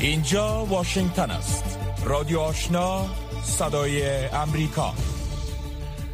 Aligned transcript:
اینجا 0.00 0.64
واشنگتن 0.64 1.30
است. 1.30 1.78
رادیو 2.04 2.38
آشنا 2.38 3.06
صدای 3.44 4.26
امریکا. 4.26 4.94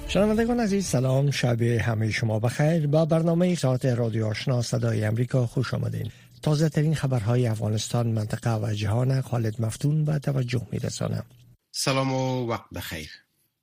شنوندگان 0.09 0.61
عزیز 0.61 0.87
سلام. 0.87 1.31
شب 1.31 1.63
همه 1.63 2.11
شما 2.11 2.39
بخیر. 2.39 2.87
با 2.87 3.05
برنامه 3.05 3.55
ساعت 3.55 3.85
رادیو 3.85 4.27
آشنا 4.27 4.63
صدای 4.63 5.05
امریکا 5.05 5.47
خوش 5.47 5.75
آمدین. 5.75 6.11
تازه 6.43 6.69
ترین 6.69 6.95
خبرهای 6.95 7.47
افغانستان 7.47 8.07
منطقه 8.07 8.57
و 8.57 8.75
جهان. 8.75 9.21
خالد 9.21 9.63
مفتون 9.63 10.05
به 10.05 10.19
توجه 10.19 10.67
می 10.73 10.79
رسانم. 10.79 11.25
سلام 11.73 12.13
و 12.13 12.47
وقت 12.47 12.71
بخیر. 12.75 13.11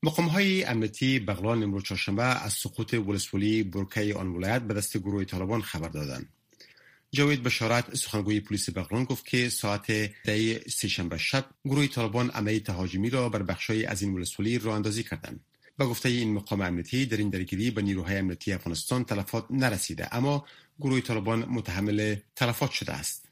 مقام 0.04 0.28
های 0.28 0.64
امنیتی 0.64 1.20
بغلان 1.20 1.64
امروز 1.64 1.84
چهارشنبه 1.84 2.24
از 2.24 2.54
سقوط 2.54 2.94
ولسوالی 2.94 3.64
برکه 3.64 4.16
آن 4.16 4.28
ولایت 4.28 4.62
به 4.62 4.74
دست 4.74 4.98
گروه 4.98 5.26
طالبان 5.26 5.62
خبر 5.62 5.90
دادند. 5.90 6.30
جاوید 7.14 7.44
بشارت 7.44 7.96
سخنگوی 7.96 8.40
پلیس 8.40 8.70
بغلان 8.70 9.04
گفت 9.04 9.26
که 9.26 9.50
ساعت 9.50 9.88
ده 10.24 10.60
سهشنبه 10.70 11.18
شب 11.18 11.46
گروه 11.66 11.88
طالبان 11.88 12.30
عملی 12.30 12.60
تهاجمی 12.60 13.10
را 13.10 13.30
بر 13.30 13.44
بخشای 13.44 13.86
از 13.86 14.02
این 14.02 14.14
ولسوالی 14.14 14.60
راه 14.60 14.76
اندازی 14.76 15.04
کردند. 15.04 15.40
به 15.78 15.86
گفته 15.86 16.10
این 16.10 16.34
مقام 16.34 16.62
امنیتی 16.62 17.06
در 17.06 17.18
این 17.18 17.30
درگیری 17.30 17.72
به 17.72 17.82
نیروهای 17.82 18.18
امنیتی 18.18 18.54
افغانستان 18.54 19.04
تلفات 19.04 19.46
نرسیده 19.50 20.16
اما 20.16 20.46
گروه 20.80 21.02
طالبان 21.02 21.46
متحمل 21.46 22.16
تلفات 22.36 22.72
شده 22.72 22.94
است. 22.94 23.30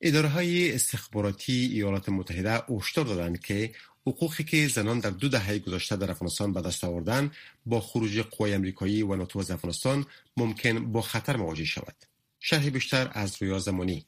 اداره 0.00 0.28
های 0.28 0.74
استخباراتی 0.74 1.52
ایالات 1.72 2.08
متحده 2.08 2.62
هشدار 2.68 3.04
دادند 3.04 3.40
که 3.40 3.74
حقوقی 4.06 4.44
که 4.44 4.68
زنان 4.68 4.98
در 5.00 5.10
دو 5.10 5.28
دهه 5.28 5.58
گذشته 5.58 5.96
در 5.96 6.10
افغانستان 6.10 6.52
به 6.52 6.62
دست 6.62 6.84
آوردن 6.84 7.30
با 7.66 7.80
خروج 7.80 8.18
قوای 8.20 8.54
امریکایی 8.54 9.02
و 9.02 9.16
ناتو 9.16 9.38
از 9.38 9.50
افغانستان 9.50 10.06
ممکن 10.36 10.92
با 10.92 11.02
خطر 11.02 11.36
مواجه 11.36 11.64
شود. 11.64 12.13
شرح 12.46 12.70
بیشتر 12.70 13.10
از 13.12 13.42
رویا 13.42 13.58
زمانی. 13.58 14.06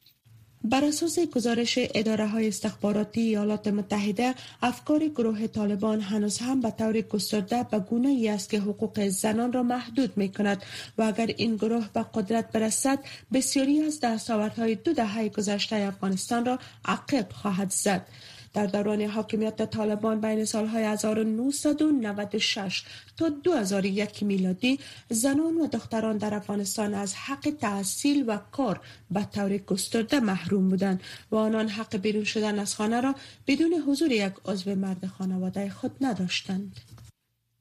بر 0.65 0.85
اساس 0.85 1.19
گزارش 1.19 1.79
اداره 1.95 2.27
های 2.27 2.49
استخباراتی 2.49 3.21
ایالات 3.21 3.69
متحده 3.69 4.35
افکار 4.63 5.09
گروه 5.09 5.47
طالبان 5.47 6.01
هنوز 6.01 6.39
هم 6.39 6.61
به 6.61 6.71
طور 6.71 7.01
گسترده 7.01 7.63
به 7.63 7.79
گونه 7.79 8.09
ای 8.09 8.29
است 8.29 8.51
که 8.51 8.61
حقوق 8.61 9.09
زنان 9.09 9.53
را 9.53 9.63
محدود 9.63 10.17
می 10.17 10.33
کند 10.33 10.63
و 10.99 11.03
اگر 11.03 11.27
این 11.37 11.57
گروه 11.57 11.89
به 11.95 12.07
قدرت 12.15 12.53
برسد 12.53 12.99
بسیاری 13.33 13.83
از 13.83 14.01
دستاوردهای 14.01 14.75
دو 14.75 14.93
دهه 14.93 15.29
گذشته 15.29 15.77
افغانستان 15.77 16.45
را 16.45 16.59
عقب 16.85 17.33
خواهد 17.33 17.71
زد. 17.71 18.07
در 18.57 18.67
دوران 18.67 19.03
حاکمیت 19.03 19.71
طالبان 19.71 20.21
بین 20.21 20.45
سالهای 20.45 20.85
1996 20.85 22.83
تا 23.17 23.29
2001 23.29 24.23
میلادی 24.23 24.79
زنان 25.11 25.55
و 25.55 25.67
دختران 25.67 26.17
در 26.17 26.35
افغانستان 26.35 26.95
از 26.95 27.15
حق 27.15 27.53
تحصیل 27.61 28.25
و 28.27 28.39
کار 28.53 28.81
به 29.11 29.25
طور 29.25 29.57
گسترده 29.59 30.21
محروم 30.21 30.69
بودند 30.69 31.03
و 31.31 31.37
آنان 31.37 31.69
حق 31.69 31.97
بیرون 31.97 32.25
شدن 32.25 32.59
از 32.59 32.75
خانه 32.75 33.01
را 33.01 33.15
بدون 33.47 33.75
حضور 33.87 34.13
یک 34.13 34.33
عضو 34.45 34.75
مرد 34.75 35.07
خانواده 35.07 35.71
خود 35.71 35.97
نداشتند. 36.01 36.77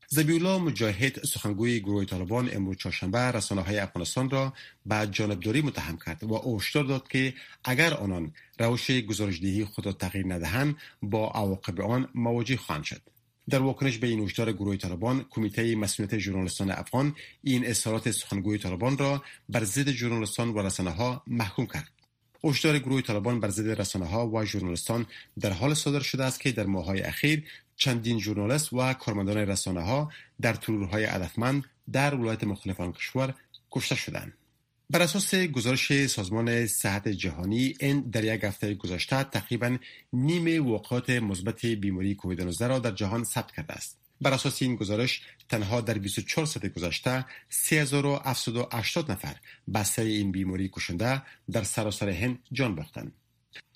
زبیولا 0.08 0.59
مجاهد 0.59 1.23
سخنگوی 1.25 1.80
گروه 1.80 2.06
طالبان 2.06 2.50
امروز 2.53 2.78
چهارشنبه 2.78 3.20
رسانه 3.20 3.61
های 3.61 3.80
افغانستان 3.80 4.30
را 4.30 4.53
به 4.86 5.08
جانبداری 5.12 5.62
متهم 5.62 5.97
کرد 6.06 6.23
و 6.23 6.58
هشدار 6.58 6.84
داد 6.84 7.08
که 7.08 7.34
اگر 7.64 7.94
آنان 7.94 8.34
روش 8.59 8.92
گزارشدهی 8.92 9.66
خود 9.66 9.86
را 9.86 9.92
تغییر 9.92 10.34
ندهند 10.34 10.75
با 11.02 11.30
عواقب 11.30 11.81
آن 11.81 12.09
مواجه 12.16 12.58
خواهند 12.58 12.84
شد. 12.84 13.02
در 13.50 13.59
واکنش 13.59 13.97
به 13.97 14.08
این 14.08 14.23
هشدار 14.23 14.52
گروه 14.52 14.78
طالبان 14.78 15.25
کمیته 15.30 15.75
مسئولیت 15.75 16.17
ژورنالیستان 16.17 16.72
افغان 16.72 17.16
این 17.44 17.66
اظهارات 17.66 18.12
سخنگوی 18.12 18.58
طالبان 18.58 18.97
را 18.97 19.23
بر 19.50 19.64
ضد 19.64 19.92
ژورنالیستان 19.92 20.50
و 20.50 20.62
رسانه 20.62 20.90
ها 20.90 21.23
محکوم 21.28 21.66
کرد. 21.66 21.90
هشدار 22.44 22.80
گروه 22.80 23.02
طالبان 23.02 23.40
بر 23.40 23.50
ضد 23.50 23.81
رسانه 23.81 24.06
ها 24.06 24.30
و 24.30 24.45
ژورنالیستان 24.45 25.06
در 25.40 25.53
حال 25.53 25.73
صادر 25.73 26.00
شده 26.00 26.24
است 26.24 26.40
که 26.40 26.52
در 26.52 26.66
ماههای 26.66 27.02
اخیر 27.02 27.44
چندین 27.75 28.19
ژورنالیست 28.19 28.74
و 28.74 28.94
کارمندان 28.94 29.38
رسانه 29.38 29.81
ها 29.81 30.12
در 30.41 30.53
ترورهای 30.53 31.03
هدفمند 31.03 31.63
در 31.91 32.16
ولایت 32.16 32.44
مختلف 32.44 32.80
آن 32.80 32.91
کشور 32.91 33.34
کشته 33.72 33.96
شدند. 33.96 34.34
بر 34.90 35.02
اساس 35.02 35.36
گزارش 35.36 36.08
سازمان 36.08 36.68
صحت 36.68 37.08
جهانی 37.08 37.74
این 37.80 38.02
در 38.02 38.35
یک 38.35 38.44
هفته 38.44 38.74
گذشته 38.74 39.24
تقریبا 39.24 39.78
نیم 40.14 40.68
واقعات 40.68 41.09
مثبت 41.09 41.66
بیماری 41.66 42.16
کووید 42.16 42.41
19 42.41 42.68
را 42.68 42.80
در 42.80 42.91
جهان 42.91 43.24
ثبت 43.24 43.52
کرده 43.52 43.74
است. 43.74 43.97
بر 44.22 44.34
اساس 44.34 44.62
این 44.62 44.75
گزارش 44.75 45.22
تنها 45.50 45.81
در 45.81 45.94
24 45.94 46.46
ساعت 46.46 46.74
گذشته 46.74 47.25
3780 47.50 49.12
نفر 49.12 49.35
بسته 49.74 50.02
این 50.02 50.31
بیماری 50.31 50.69
کشنده 50.69 51.22
در 51.52 51.64
سراسر 51.64 52.09
هند 52.09 52.40
جان 52.52 52.75
باختند. 52.75 53.12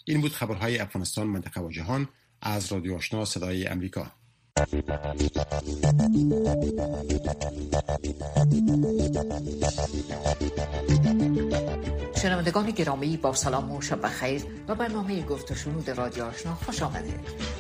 این 0.06 0.22
بود 0.22 0.32
خبرهای 0.32 0.78
افغانستان 0.78 1.28
منطقه 1.28 1.62
و 1.62 1.72
جهان 1.72 2.08
از 2.42 2.72
رادیو 2.72 2.96
آشنا 2.96 3.26
صدای 3.26 3.68
امریکا. 3.68 4.12
شنوندگان 12.22 12.72
گرامی 12.72 13.18
با 13.18 13.34
سلام 13.34 13.72
و 13.72 13.82
شب 13.82 14.02
بخیر 14.02 14.44
و 14.68 14.76
برنامه 14.76 15.22
گفت 15.26 15.52
و 15.52 15.56
شنود 15.56 15.90
رادیو 15.90 16.24
آشنا 16.24 16.56
خوش 16.56 16.82
آمده 16.82 17.20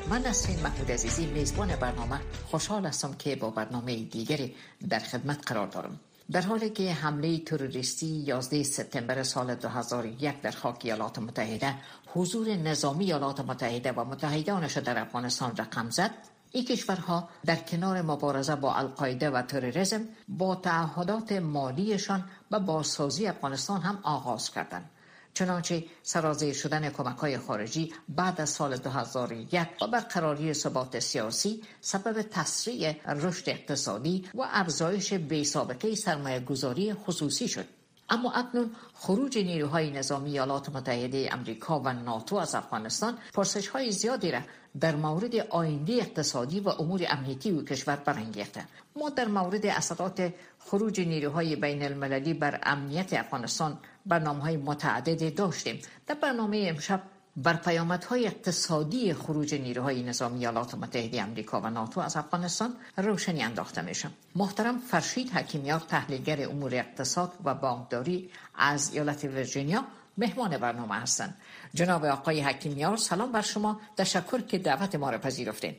من 0.09 0.21
نسرین 0.21 0.59
محمود 0.59 0.91
عزیزی 0.91 1.25
میزبان 1.25 1.75
برنامه 1.75 2.19
خوشحال 2.45 2.85
هستم 2.85 3.13
که 3.13 3.35
با 3.35 3.49
برنامه 3.49 3.95
دیگری 3.95 4.55
در 4.89 4.99
خدمت 4.99 5.51
قرار 5.51 5.67
دارم. 5.67 5.99
در 6.31 6.41
حالی 6.41 6.69
که 6.69 6.93
حمله 6.93 7.39
تروریستی 7.39 8.07
11 8.07 8.63
سپتامبر 8.63 9.23
سال 9.23 9.55
2001 9.55 10.41
در 10.41 10.51
خاک 10.51 10.81
ایالات 10.83 11.19
متحده 11.19 11.75
حضور 12.07 12.47
نظامی 12.47 13.05
ایالات 13.05 13.39
متحده 13.39 13.91
و 13.91 14.03
متحدانش 14.03 14.77
در 14.77 14.99
افغانستان 14.99 15.57
رقم 15.57 15.89
زد 15.89 16.11
این 16.51 16.65
کشورها 16.65 17.29
در 17.45 17.55
کنار 17.55 18.01
مبارزه 18.01 18.55
با 18.55 18.75
القاعده 18.75 19.29
و 19.29 19.41
تروریسم 19.41 20.01
با 20.27 20.55
تعهدات 20.55 21.31
مالیشان 21.31 22.23
و 22.51 22.59
بازسازی 22.59 23.27
افغانستان 23.27 23.81
هم 23.81 23.99
آغاز 24.03 24.51
کردند. 24.51 24.89
چنانچه 25.33 25.83
سرازیر 26.03 26.53
شدن 26.53 26.89
کمک 26.89 27.17
های 27.17 27.37
خارجی 27.37 27.93
بعد 28.09 28.41
از 28.41 28.49
سال 28.49 28.77
2001 28.77 29.67
و 29.81 29.87
برقراری 29.87 30.53
ثبات 30.53 30.99
سیاسی 30.99 31.63
سبب 31.81 32.21
تسریع 32.21 32.95
رشد 33.05 33.49
اقتصادی 33.49 34.29
و 34.35 34.41
افزایش 34.51 35.13
بیسابقه 35.13 35.95
سرمایه 35.95 36.39
گذاری 36.39 36.93
خصوصی 36.93 37.47
شد. 37.47 37.65
اما 38.09 38.31
اکنون 38.31 38.71
خروج 38.93 39.37
نیروهای 39.37 39.91
نظامی 39.91 40.29
ایالات 40.29 40.69
متحده 40.69 41.29
امریکا 41.31 41.79
و 41.79 41.93
ناتو 41.93 42.35
از 42.35 42.55
افغانستان 42.55 43.17
پرسش 43.33 43.67
های 43.67 43.91
زیادی 43.91 44.31
را 44.31 44.39
در 44.79 44.95
مورد 44.95 45.35
آینده 45.35 45.93
اقتصادی 45.93 46.59
و 46.59 46.69
امور 46.69 47.01
امنیتی 47.09 47.51
و 47.51 47.63
کشور 47.63 47.95
برانگیخته 47.95 48.65
ما 48.95 49.09
در 49.09 49.27
مورد 49.27 49.65
اثرات 49.65 50.33
خروج 50.59 50.99
نیروهای 50.99 51.55
بین 51.55 51.83
المللی 51.83 52.33
بر 52.33 52.59
امنیت 52.63 53.13
افغانستان 53.13 53.79
برنامه 54.09 54.41
های 54.41 54.57
متعددی 54.57 55.31
داشتیم. 55.31 55.81
در 56.07 56.15
برنامه 56.15 56.65
امشب 56.69 57.01
بر 57.37 57.53
پیامدهای 57.53 58.27
اقتصادی 58.27 59.13
خروج 59.13 59.55
نیروهای 59.55 60.03
نظامی 60.03 60.39
ایالات 60.39 60.75
متحده 60.75 61.21
امریکا 61.21 61.61
و 61.61 61.69
ناتو 61.69 61.99
از 61.99 62.17
افغانستان 62.17 62.75
روشنی 62.97 63.43
انداخته 63.43 63.81
میشم. 63.81 64.11
محترم 64.35 64.77
فرشید 64.79 65.29
حکیمیار 65.29 65.79
تحلیلگر 65.79 66.49
امور 66.49 66.75
اقتصاد 66.75 67.31
و 67.43 67.53
بانکداری 67.53 68.29
از 68.55 68.93
ایالت 68.93 69.23
ویرجینیا 69.23 69.83
مهمان 70.17 70.57
برنامه 70.57 70.95
هستند. 70.95 71.37
جناب 71.73 72.05
آقای 72.05 72.41
حکیمیار 72.41 72.97
سلام 72.97 73.31
بر 73.31 73.41
شما. 73.41 73.79
تشکر 73.97 74.41
که 74.41 74.57
دعوت 74.57 74.95
ما 74.95 75.09
را 75.09 75.17
پذیرفتین. 75.17 75.75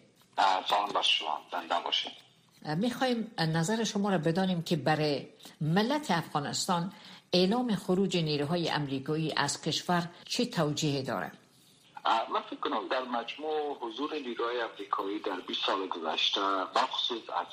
سلام 0.68 0.92
بر 0.94 1.02
شما. 1.02 1.38
زنده 1.52 1.74
باشید 1.84 2.12
می‌خوایم 2.76 3.30
نظر 3.38 3.84
شما 3.84 4.10
را 4.10 4.18
بدانیم 4.18 4.62
که 4.62 4.76
برای 4.76 5.26
ملت 5.60 6.10
افغانستان 6.10 6.92
اعلام 7.32 7.74
خروج 7.74 8.16
نیروهای 8.16 8.70
امریکایی 8.70 9.32
از 9.36 9.62
کشور 9.62 10.08
چه 10.24 10.46
توجیه 10.46 11.02
دارد؟ 11.02 11.38
من 12.32 12.40
فکر 12.40 12.60
کنم 12.60 12.88
در 12.88 13.02
مجموع 13.02 13.78
حضور 13.80 14.14
نیروهای 14.14 14.60
امریکایی 14.60 15.18
در 15.18 15.40
20 15.40 15.66
سال 15.66 15.86
گذشته 15.88 16.40
بخصوص 16.74 17.22
از 17.30 17.46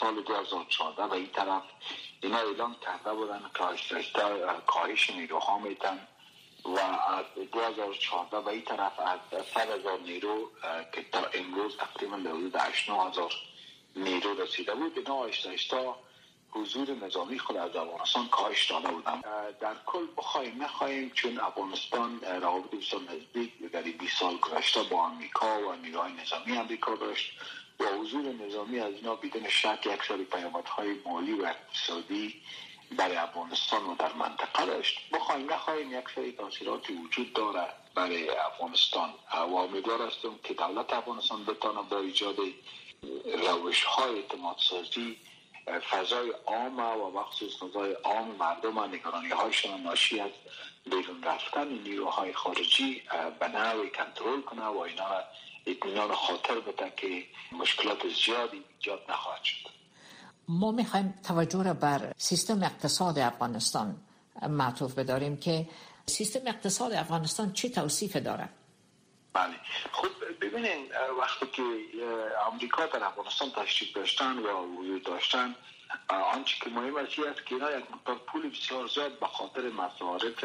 سال 0.00 0.22
2014 0.22 1.02
و 1.02 1.12
این 1.12 1.26
طرف 1.26 1.62
اینا 2.20 2.38
اعلام 2.38 2.76
کرده 2.82 3.12
بودن 3.14 3.40
کاهش 4.66 5.10
نیروها 5.10 5.58
میتن 5.58 5.98
و 6.64 6.78
از 6.78 7.24
2014 7.52 8.36
و 8.36 8.48
این 8.48 8.62
طرف 8.62 8.92
از 8.98 9.18
100 9.54 9.70
هزار 9.70 10.00
نیرو 10.00 10.50
که 10.94 11.02
تا 11.12 11.20
امروز 11.34 11.76
تقریبا 11.76 12.16
به 12.16 12.30
حدود 12.30 12.56
89 12.56 13.28
نیرو 13.96 14.42
رسیده 14.42 14.74
بود. 14.74 15.10
آهسته 15.10 15.56
حضور 16.52 16.90
نظامی 16.90 17.38
خود 17.38 17.56
از 17.56 17.76
افغانستان 17.76 18.28
کاهش 18.28 18.70
داده 18.70 18.88
بودم. 18.88 19.22
در 19.60 19.74
کل 19.86 20.06
بخواهیم 20.16 20.62
نخواهیم 20.62 21.10
چون 21.10 21.40
افغانستان 21.40 22.20
روابط 22.20 22.70
بسیار 22.70 23.02
نزدیک 23.02 23.70
در 23.72 23.82
20 23.82 24.18
سال 24.18 24.36
گذشته 24.36 24.82
با 24.82 25.06
امریکا 25.06 25.68
و 25.68 25.72
نیروهای 25.74 26.12
نظامی 26.12 26.56
امریکا 26.58 26.94
داشت. 26.94 27.32
و 27.80 27.84
حضور 27.84 28.32
نظامی 28.32 28.80
از 28.80 28.94
اینا 28.94 29.14
بدون 29.14 29.48
شک 29.48 29.86
یک 29.86 30.04
سری 30.08 30.24
پیامدهای 30.24 30.96
مالی 31.06 31.32
و 31.32 31.44
اقتصادی 31.44 32.42
برای 32.96 33.16
افغانستان 33.16 33.84
و 33.86 33.94
در 33.94 34.12
منطقه 34.12 34.66
داشت. 34.66 35.10
بخوایم 35.12 35.52
نخواهیم 35.52 35.98
یک 35.98 36.04
سری 36.14 36.32
تاثیراتی 36.32 36.92
وجود 36.92 37.32
داره 37.32 37.66
برای 37.94 38.28
افغانستان. 38.30 39.14
و 39.34 39.54
امیدوار 39.54 40.02
هستم 40.02 40.38
که 40.44 40.54
دولت 40.54 40.92
افغانستان 40.92 41.44
بتانه 41.44 41.82
با 41.82 41.98
ایجاد 41.98 42.36
روش 43.24 43.84
های 43.84 44.14
اعتماد 44.14 44.56
سازی 44.68 45.16
فضای 45.90 46.32
عام 46.46 46.78
و 46.78 47.10
بخصوص 47.10 47.62
فضای 47.62 47.92
عام 47.92 48.36
مردم 48.36 48.78
و 48.78 48.86
نگرانی 48.86 49.28
هایشان 49.28 49.80
ناشی 49.80 50.20
از 50.20 50.30
بیرون 50.84 51.22
رفتن 51.22 51.68
نیروهای 51.68 52.32
خارجی 52.32 53.02
به 53.40 53.48
نوعی 53.48 53.90
کنترل 53.90 54.40
کنه 54.40 54.64
و 54.64 54.78
اینا 54.78 55.04
اطمینان 55.66 56.14
خاطر 56.14 56.60
بده 56.60 56.92
که 56.96 57.24
مشکلات 57.52 57.98
زیادی 58.26 58.64
ایجاد 58.78 59.00
نخواهد 59.08 59.42
شد. 59.44 59.68
ما 60.48 60.72
می‌خوایم 60.72 61.14
توجه 61.28 61.62
را 61.62 61.74
بر 61.74 62.12
سیستم 62.16 62.62
اقتصاد 62.62 63.18
افغانستان 63.18 63.96
معطوف 64.48 64.94
بداریم 64.94 65.36
که 65.36 65.68
سیستم 66.06 66.40
اقتصاد 66.46 66.92
افغانستان 66.92 67.52
چه 67.52 67.68
توصیف 67.68 68.16
داره 68.16 68.48
بله. 69.32 69.54
خب 69.92 70.08
ببینین 70.40 70.88
وقتی 71.20 71.46
که 71.46 71.62
امریکا 72.52 72.86
در 72.86 73.04
افغانستان 73.04 73.50
تشریف 73.50 73.92
داشتن 73.92 74.38
و 74.38 74.64
وجود 74.64 75.02
داشتن 75.02 75.54
آنچه 76.08 76.56
که 76.64 76.70
مهم 76.70 76.96
است 76.96 77.18
است 77.18 77.46
که 77.46 77.54
اینا 77.54 77.70
یک 77.70 77.84
مقدار 77.90 78.16
پول 78.16 78.50
بسیار 78.50 78.86
زیاد 78.86 79.18
به 79.18 79.26
خاطر 79.26 79.70
مصارف 79.70 80.44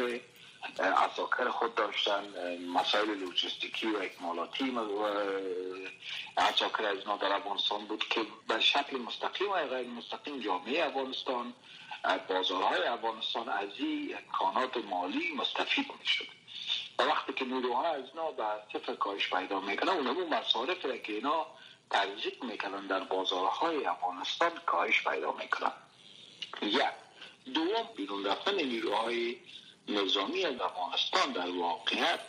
اساکر 0.78 1.48
خود 1.50 1.74
داشتن 1.74 2.24
مسائل 2.74 3.10
لوجستیکی 3.10 3.86
و 3.86 3.96
اکمالاتی 3.96 4.78
اساکر 6.36 6.84
از 6.84 6.98
اینا 6.98 7.16
در 7.16 7.32
افغانستان 7.32 7.86
بود 7.86 8.08
که 8.08 8.20
به 8.48 8.60
شکل 8.60 8.98
مستقیم 8.98 9.50
و 9.50 9.54
غیر 9.54 9.86
مستقیم 9.86 10.40
جامعه 10.40 10.86
افغانستان 10.86 11.54
بازارهای 12.28 12.82
افغانستان 12.82 13.48
از 13.48 13.68
این 13.78 14.16
امکانات 14.16 14.76
مالی 14.76 15.34
مستفید 15.34 15.86
می 16.00 16.06
شد 16.06 16.35
و 16.98 17.02
وقتی 17.02 17.32
که 17.32 17.44
نیروها 17.44 17.88
از 17.88 18.04
اینا 18.14 18.30
به 18.30 18.44
صفر 18.72 18.94
کاهش 18.94 19.34
پیدا 19.34 19.60
می‌کنه 19.60 19.92
اون 19.92 20.06
همون 20.06 20.34
مصارف 20.34 20.86
که 20.86 21.12
اینا 21.12 21.46
ترجیح 21.90 22.32
می‌کنن 22.42 22.86
در 22.86 23.00
بازارهای 23.00 23.86
افغانستان 23.86 24.50
کاهش 24.66 25.08
پیدا 25.08 25.32
می‌کنن. 25.32 25.72
یک. 26.62 26.82
دوم 27.54 27.88
بیرون 27.96 28.26
رفتن 28.26 28.54
نیروهای 28.54 29.36
نظامی 29.88 30.44
از 30.44 30.60
افغانستان 30.60 31.32
در 31.32 31.50
واقعیت 31.50 32.20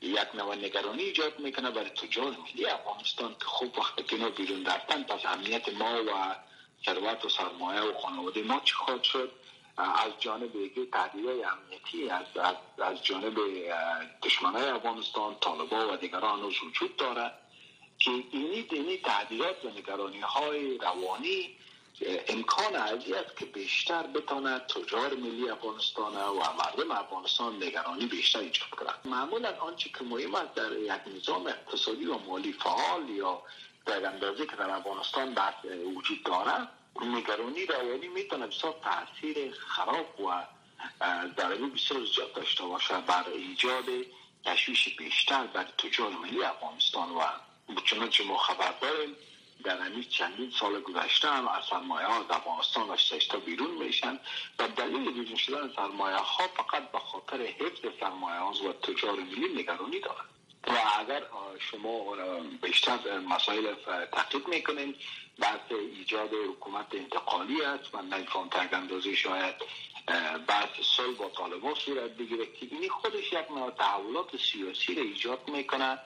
یک 0.00 0.34
نوع 0.34 0.54
نگرانی 0.54 1.02
ایجاد 1.02 1.38
می‌کنه 1.38 1.70
برای 1.70 1.90
تجار 1.90 2.36
ملی 2.36 2.66
افغانستان 2.66 3.34
که 3.34 3.44
خوب 3.44 3.78
وقتی 3.78 4.02
که 4.02 4.16
بیرون 4.16 4.66
رفتن 4.66 5.02
پس 5.02 5.26
امنیت 5.26 5.68
ما 5.68 6.04
و 6.04 6.36
ثروت 6.86 7.24
و 7.24 7.28
سرمایه 7.28 7.80
و 7.80 7.98
خانواده 7.98 8.42
ما 8.42 8.60
چی 8.64 8.74
خواهد 8.74 9.02
شد؟ 9.02 9.32
از 9.80 10.12
جانب 10.20 10.50
تهدیدهای 10.92 11.44
امنیتی 11.44 12.10
از, 12.10 12.26
از, 12.78 13.02
جانب 13.02 13.34
دشمنای 14.22 14.68
افغانستان 14.68 15.36
طالبا 15.40 15.92
و 15.92 15.96
دیگران 15.96 16.42
وجود 16.42 16.96
داره 16.96 17.32
که 17.98 18.10
اینی 18.10 18.62
دینی 18.62 18.96
تهدیدات 18.96 19.64
و 19.64 19.68
نگرانی 19.68 20.20
های 20.20 20.78
روانی 20.78 21.56
امکان 22.28 22.76
ازی 22.76 23.14
است 23.14 23.36
که 23.36 23.44
بیشتر 23.44 24.02
بتانه 24.02 24.58
تجار 24.58 25.14
ملی 25.14 25.50
افغانستان 25.50 26.16
و 26.16 26.34
مردم 26.34 26.90
افغانستان 26.90 27.62
نگرانی 27.62 28.06
بیشتر 28.06 28.38
ایجاد 28.38 28.70
کنند 28.70 28.98
معمولا 29.04 29.54
آنچه 29.60 29.90
که 29.98 30.04
مهم 30.04 30.34
است 30.34 30.54
در 30.54 30.72
یک 30.72 31.16
نظام 31.16 31.46
اقتصادی 31.46 32.06
و 32.06 32.18
مالی 32.18 32.52
فعال 32.52 33.08
یا 33.08 33.42
در 33.86 34.06
اندازه 34.06 34.46
که 34.46 34.56
در 34.56 34.70
افغانستان 34.70 35.38
وجود 35.96 36.22
دارد 36.22 36.68
نگرانی 37.04 37.66
روانی 37.66 38.08
می‌تونه 38.08 38.46
بسیار 38.46 38.74
تاثیر 38.82 39.52
خراب 39.52 40.20
و 40.20 40.46
ضربه 41.36 41.66
بسیار 41.66 42.04
زیاد 42.04 42.32
داشته 42.32 42.64
باشه. 42.64 43.00
بر 43.00 43.28
ایجاد 43.28 43.84
تشویش 44.44 44.96
بیشتر 44.96 45.46
بر 45.46 45.64
تجار 45.64 46.10
ملی 46.10 46.42
افغانستان 46.42 47.10
و 47.10 47.20
چنانچه 47.84 48.24
ما 48.24 48.36
خبر 48.38 48.72
داریم 48.80 49.16
در 49.64 49.80
همین 49.80 50.02
چندین 50.02 50.52
سال 50.60 50.80
گذشته 50.80 51.28
هم 51.28 51.48
از 51.48 51.64
سرمایه 51.70 52.06
ها 52.06 52.16
از 52.16 52.30
افغانستان 52.30 52.90
و 52.90 52.96
ششتا 52.96 53.38
بیرون 53.38 53.70
میشن 53.70 54.20
و 54.58 54.68
دلیل 54.68 55.12
بیرون 55.12 55.36
شدن 55.36 55.72
سرمایه 55.76 56.16
ها 56.16 56.48
فقط 56.48 56.92
به 56.92 56.98
خاطر 56.98 57.42
حفظ 57.42 57.80
سرمایه 58.00 58.38
ها 58.38 58.50
و 58.50 58.72
تجار 58.72 59.14
ملی 59.20 59.62
نگرانی 59.62 60.00
دارن. 60.00 60.24
و 60.66 60.78
اگر 60.98 61.22
شما 61.58 62.16
بیشتر 62.62 63.18
مسائل 63.18 63.74
تحقیق 64.12 64.48
می‌کنین 64.48 64.96
بحث 65.40 65.72
ایجاد 65.72 66.30
حکومت 66.34 66.86
انتقالی 66.94 67.62
است. 67.62 67.94
و 67.94 68.02
نمیفهم 68.02 68.48
تگ 68.48 68.74
اندازه 68.74 69.14
شاید 69.14 69.54
بحث 70.46 70.80
صلح 70.96 71.16
با 71.16 71.28
طالبان 71.28 71.74
صورت 71.74 72.10
بگیره 72.10 72.46
که 72.46 72.66
اینی 72.70 72.88
خودش 72.88 73.32
یک 73.32 73.50
نوع 73.50 73.70
تحولات 73.70 74.36
سیاسی 74.36 74.94
را 74.94 75.02
ایجاد 75.02 75.48
می‌کنه 75.48 75.98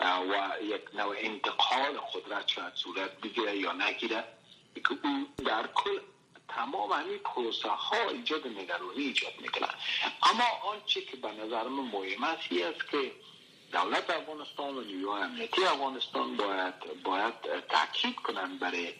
و 0.00 0.52
یک 0.62 0.82
نوع 0.94 1.14
انتقال 1.18 2.00
قدرت 2.14 2.48
شاید 2.48 2.74
صورت 2.74 3.20
بگیره 3.20 3.56
یا 3.56 3.72
نگیره. 3.72 4.24
که 4.74 4.98
در 5.44 5.66
کل 5.66 6.00
تمام 6.48 6.92
همین 6.92 7.18
پروسه 7.18 7.68
ها 7.68 8.10
ایجاد 8.10 8.46
نگرانی 8.46 9.02
ایجاد 9.02 9.32
می‌کنه 9.40 9.68
اما 10.22 10.44
آنچه 10.72 11.00
که 11.00 11.16
به 11.16 11.32
نظر 11.32 11.62
من 11.62 11.82
مهم 11.82 12.24
است 12.24 12.52
است 12.52 12.90
که 12.90 13.12
دولت 13.72 14.10
افغانستان 14.10 14.76
و 14.76 14.80
نیروهای 14.80 15.22
امنیتی 15.22 15.64
افغانستان 15.64 16.36
باید 16.36 16.74
باید 17.04 17.34
تاکید 17.68 18.16
کنند 18.16 18.60
برای 18.60 18.92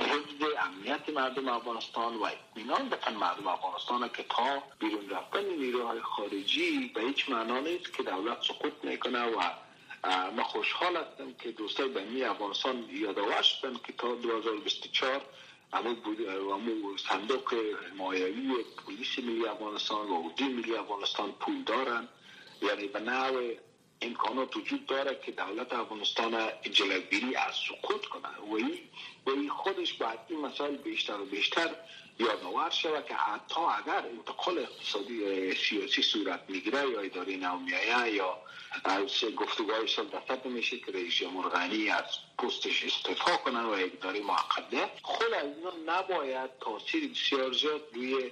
حفظ 0.00 0.42
امنیت 0.58 1.08
مردم 1.08 1.48
افغانستان 1.48 2.16
و 2.16 2.22
اطمینان 2.22 2.88
بتن 2.88 3.14
مردم 3.14 3.46
افغانستان 3.46 4.08
که 4.08 4.22
تا 4.22 4.62
بیرون 4.78 5.10
رفتن 5.10 5.44
نیروهای 5.44 6.00
خارجی 6.00 6.90
به 6.94 7.00
هیچ 7.00 7.28
معنا 7.28 7.60
نیست 7.60 7.92
که 7.92 8.02
دولت 8.02 8.42
سقوط 8.42 8.72
می‌کنه 8.82 9.26
و 9.26 9.42
ما 10.36 10.44
خوشحال 10.44 10.96
هستم 10.96 11.32
که 11.32 11.50
دوستای 11.50 11.88
بنی 11.88 12.24
افغانستان 12.24 12.84
یادآور 12.90 13.42
شدن 13.42 13.74
که 13.86 13.92
تا 13.92 14.14
2024 14.14 15.20
همون 15.72 15.94
بود 15.94 16.18
صندوق 17.08 17.54
مایوی 17.96 18.64
پلیس 18.86 19.18
ملی 19.18 19.46
افغانستان 19.46 20.08
و 20.08 20.22
اردوی 20.24 20.48
ملی 20.48 20.76
افغانستان 20.76 21.32
پول 21.32 21.62
دارن 21.62 22.08
یعنی 22.62 22.86
به 22.86 23.00
نوع 23.00 23.54
امکانات 24.02 24.56
وجود 24.56 24.86
داره 24.86 25.20
که 25.24 25.32
دولت 25.32 25.72
افغانستان 25.72 26.48
جلوگیری 26.72 27.36
از 27.36 27.54
سقوط 27.68 28.04
کنه. 28.06 28.28
و 29.26 29.30
این 29.30 29.50
خودش 29.50 29.92
باید 29.92 30.18
این 30.28 30.40
مسائل 30.40 30.76
بیشتر 30.76 31.20
و 31.20 31.24
بیشتر 31.24 31.70
یادآور 32.18 32.70
شود 32.70 33.06
که 33.06 33.14
حتی 33.14 33.60
اگر 33.60 34.06
انتقال 34.06 34.58
اقتصادی 34.58 35.54
سیاسی 35.54 36.02
صورت 36.02 36.40
می‌گیره 36.48 36.90
یا 36.90 37.00
اداره 37.00 37.36
نومیایه 37.36 38.14
یا 38.14 38.38
از 38.84 39.24
گفتگوهای 39.36 39.88
سلطفت 39.88 40.46
میشه 40.46 40.78
که 40.78 40.92
رئیس 40.92 41.14
جمهور 41.14 41.48
غنی 41.48 41.88
از 41.88 42.04
پستش 42.38 42.84
استفا 42.84 43.36
کنه 43.36 43.62
و 43.62 43.70
اداره 43.70 44.20
معقده 44.20 44.90
خود 45.02 45.32
از 45.34 45.44
اینا 45.56 45.72
نباید 45.86 46.50
تاثیر 46.60 47.08
بسیار 47.08 47.52
زیاد 47.52 47.82
روی 47.94 48.30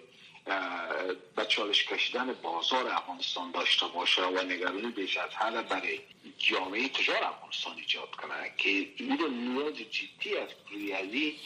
به 1.37 1.45
چالش 1.49 1.85
کشیدن 1.85 2.33
بازار 2.33 2.89
افغانستان 2.89 3.51
داشته 3.51 3.87
باشه 3.87 4.23
و 4.23 4.45
نگرانی 4.45 4.91
بیش 4.91 5.17
از 5.17 5.31
حد 5.31 5.69
برای 5.69 6.01
جامعه 6.39 6.89
تجار 6.89 7.25
افغانستان 7.25 7.77
ایجاد 7.77 8.11
کنه 8.11 8.53
که 8.57 8.69
این 8.69 9.19
نیاز 9.23 9.75
جدی 9.75 10.37
است 10.37 10.55
روی 10.71 10.93
ازی 10.93 11.37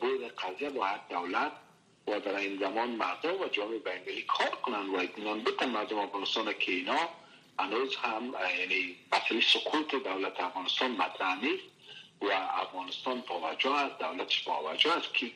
بود 0.00 0.28
قضیه 0.28 0.70
باید 0.70 1.00
دولت 1.10 1.52
و 2.06 2.20
در 2.20 2.36
این 2.36 2.58
زمان 2.58 2.90
مردم 2.90 3.40
و 3.40 3.48
جامعه 3.48 3.78
بینگلی 3.78 4.22
کار 4.22 4.50
کنن 4.50 4.86
و 4.86 4.96
اطمینان 4.96 5.44
بتن 5.44 5.68
مردم 5.68 5.98
افغانستان 5.98 6.54
که 6.58 6.72
اینا 6.72 7.08
هنوز 7.58 7.96
هم 7.96 8.34
یعنی 8.58 8.96
مسئله 9.12 9.40
سقوط 9.40 9.94
دولت 9.94 10.40
افغانستان 10.40 10.90
مطرح 10.90 11.44
نیست. 11.44 11.64
و 12.22 12.26
افغانستان 12.62 13.22
توجه 13.22 13.70
است 13.70 13.98
دولتش 13.98 14.44
توجه 14.44 14.92
است 14.92 15.14
که 15.14 15.26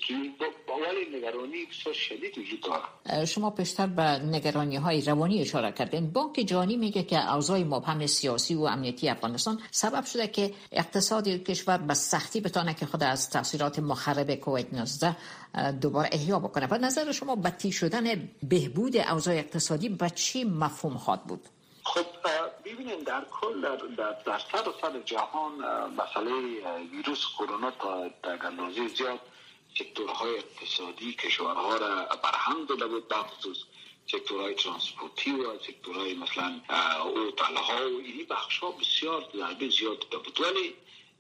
ولی 0.68 1.18
نگرانی 1.18 1.66
بسیار 1.70 1.94
شدید 1.94 2.38
وجود 2.38 2.60
داره 2.60 3.24
شما 3.24 3.50
پیشتر 3.50 3.86
به 3.86 4.02
نگرانی 4.02 4.76
های 4.76 5.00
روانی 5.00 5.40
اشاره 5.40 5.72
کردین. 5.72 6.10
بانک 6.10 6.32
جهانی 6.32 6.76
میگه 6.76 7.02
که 7.02 7.34
اوضاع 7.34 7.58
مبهم 7.58 8.06
سیاسی 8.06 8.54
و 8.54 8.62
امنیتی 8.62 9.08
افغانستان 9.08 9.60
سبب 9.70 10.04
شده 10.04 10.28
که 10.28 10.54
اقتصاد 10.72 11.28
کشور 11.28 11.78
به 11.78 11.94
سختی 11.94 12.40
بتانه 12.40 12.74
که 12.74 12.86
خود 12.86 13.02
از 13.02 13.30
تاثیرات 13.30 13.78
مخرب 13.78 14.34
کویت 14.34 14.74
19 14.74 15.16
دوباره 15.70 16.08
احیا 16.12 16.38
بکنه. 16.38 16.66
و 16.66 16.74
نظر 16.74 17.12
شما 17.12 17.36
بدی 17.36 17.72
شدن 17.72 18.28
بهبود 18.42 18.96
اوضاع 18.96 19.34
اقتصادی 19.34 19.88
به 19.88 20.10
چی 20.10 20.44
مفهوم 20.44 20.96
خواد 20.98 21.22
بود؟ 21.22 21.48
خب 21.84 22.06
ببینید 22.72 23.04
در 23.04 23.24
کل 23.30 23.60
در, 23.60 23.76
در, 23.76 24.12
در 24.12 24.38
سر 24.38 24.72
سر 24.80 25.00
جهان 25.00 25.52
مسئله 25.94 26.32
ویروس 26.92 27.24
کرونا 27.38 27.70
تا 27.70 28.08
در 28.22 28.46
اندازه 28.46 28.88
زیاد 28.88 29.20
سکتورهای 29.78 30.36
اقتصادی 30.36 31.12
کشورها 31.14 31.76
را 31.76 32.08
برهم 32.22 32.64
داده 32.64 32.86
بود 32.86 33.08
بخصوص 33.08 33.56
سکتورهای 34.06 34.54
ترانسپورتی 34.54 35.30
و 35.30 35.58
سکتورهای 35.58 36.14
مثلا 36.14 36.60
اوتل 37.04 37.56
ها 37.56 37.90
و 37.90 38.00
این 38.00 38.26
بخش 38.30 38.58
ها 38.58 38.70
بسیار 38.70 39.24
ضربه 39.36 39.68
زیاد 39.68 39.98
داده 39.98 40.18
بود. 40.18 40.40
ولی 40.40 40.74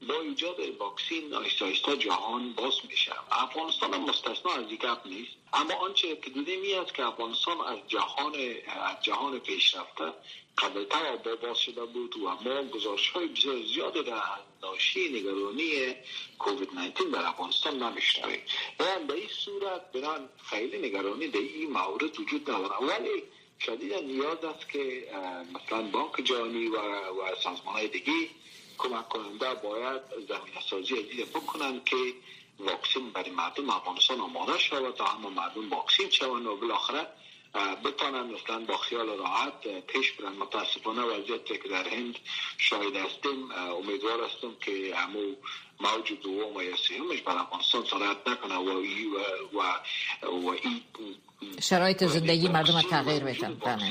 با 0.08 0.20
ایجاد 0.20 0.60
واکسین 0.78 1.34
آیسته 1.34 1.96
جهان 1.96 2.52
باز 2.52 2.74
میشه 2.88 3.12
افغانستان 3.30 4.00
مستثنا 4.00 4.52
از 4.52 4.68
دیگه 4.68 5.06
نیست. 5.06 5.32
اما 5.52 5.74
آنچه 5.74 6.16
که 6.16 6.30
دیدیم 6.30 6.60
می 6.60 6.74
است 6.74 6.94
که 6.94 7.06
افغانستان 7.06 7.60
از 7.60 7.78
جهان 7.88 8.34
از 8.66 9.02
جهان 9.02 9.38
پیشرفته 9.38 10.12
قبلتر 10.58 11.16
با 11.16 11.36
باز 11.36 11.58
شده 11.58 11.84
بود 11.84 12.16
و 12.16 12.28
ما 12.28 12.62
گزارش 12.62 13.08
های 13.10 13.26
بسیار 13.26 13.62
زیاد 13.62 14.06
در 14.06 14.22
ناشی 14.62 15.08
نگرانی 15.08 15.94
کووید 16.38 16.74
19 16.74 17.04
در 17.04 17.26
افغانستان 17.26 17.82
نمیشنویم. 17.82 18.40
و 18.80 18.84
به 19.08 19.14
این 19.14 19.28
صورت 19.28 19.92
بران 19.92 20.28
خیلی 20.50 20.88
نگرانی 20.88 21.28
در 21.28 21.40
این 21.40 21.70
مورد 21.70 22.20
وجود 22.20 22.50
نداره 22.50 22.76
ولی 22.76 23.22
شدید 23.58 23.94
نیاز 23.94 24.44
است 24.44 24.68
که 24.68 25.08
مثلا 25.54 25.82
بانک 25.82 26.24
جهانی 26.24 26.66
و, 26.66 26.76
و 27.10 27.34
سازمان 27.42 27.74
های 27.74 27.88
دیگه 27.88 28.12
کمک 28.82 29.08
کننده 29.08 29.54
باید 29.54 30.02
زمین 30.28 30.60
سازی 30.70 30.94
عزیز 30.94 31.26
بکنن 31.26 31.80
که 31.84 31.96
واکسین 32.58 33.10
برای 33.10 33.30
مردم 33.30 33.70
افغانستان 33.70 34.20
آماده 34.20 34.58
شود 34.58 34.94
تا 34.94 35.04
همه 35.04 35.28
مردم 35.28 35.70
واکسین 35.70 36.10
شوند 36.10 36.46
و 36.46 36.56
بالاخره 36.56 37.06
بتانن 37.84 38.34
مثلا 38.34 38.58
با 38.58 38.76
خیال 38.76 39.06
راحت 39.06 39.86
پیش 39.86 40.12
برن 40.12 40.32
متاسفانه 40.32 41.02
وضعیت 41.02 41.44
که 41.44 41.68
در 41.68 41.88
هند 41.88 42.18
شاهد 42.58 42.96
هستیم 42.96 43.52
امیدوار 43.52 44.24
هستم 44.24 44.54
که 44.60 44.96
همو 44.96 45.34
موج 45.80 46.12
دوم 46.22 46.56
و 46.56 46.62
یا 46.62 46.76
سیومش 46.76 47.20
بر 47.20 47.36
افغانستان 47.36 47.84
سرعت 47.84 48.28
نکنه 48.28 48.54
و 48.54 48.70
و 48.70 49.18
و, 49.52 50.50
و 50.50 50.56
شرایط 51.60 52.04
زندگی 52.04 52.48
مردم 52.48 52.82
تغییر 52.82 53.24
بدن 53.24 53.54
بله. 53.54 53.84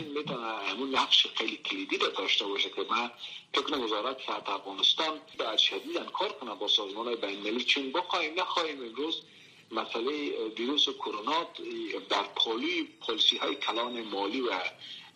همون 0.67 0.95
نقش 0.95 1.27
خیلی 1.35 1.57
کلیدی 1.57 1.97
داشته 1.97 2.45
باشه 2.45 2.69
که 2.69 2.85
من 2.89 3.11
فکر 3.53 3.77
وزارت 3.77 4.17
صحت 4.27 4.49
افغانستان 4.49 5.19
در 5.39 5.57
شدیدن 5.57 6.05
کار 6.05 6.31
کنه 6.31 6.55
با 6.55 6.67
سازمان 6.67 7.05
های 7.05 7.15
بین 7.15 7.59
چون 7.59 7.91
بخوایم 7.91 8.39
نخواهیم 8.39 8.81
امروز 8.81 9.21
مسئله 9.71 10.47
ویروس 10.57 10.89
کرونا 10.89 11.47
در 12.09 12.23
پالی 12.23 12.83
پالیسی 12.83 13.37
های 13.37 13.55
کلان 13.55 14.01
مالی 14.01 14.41
و 14.41 14.51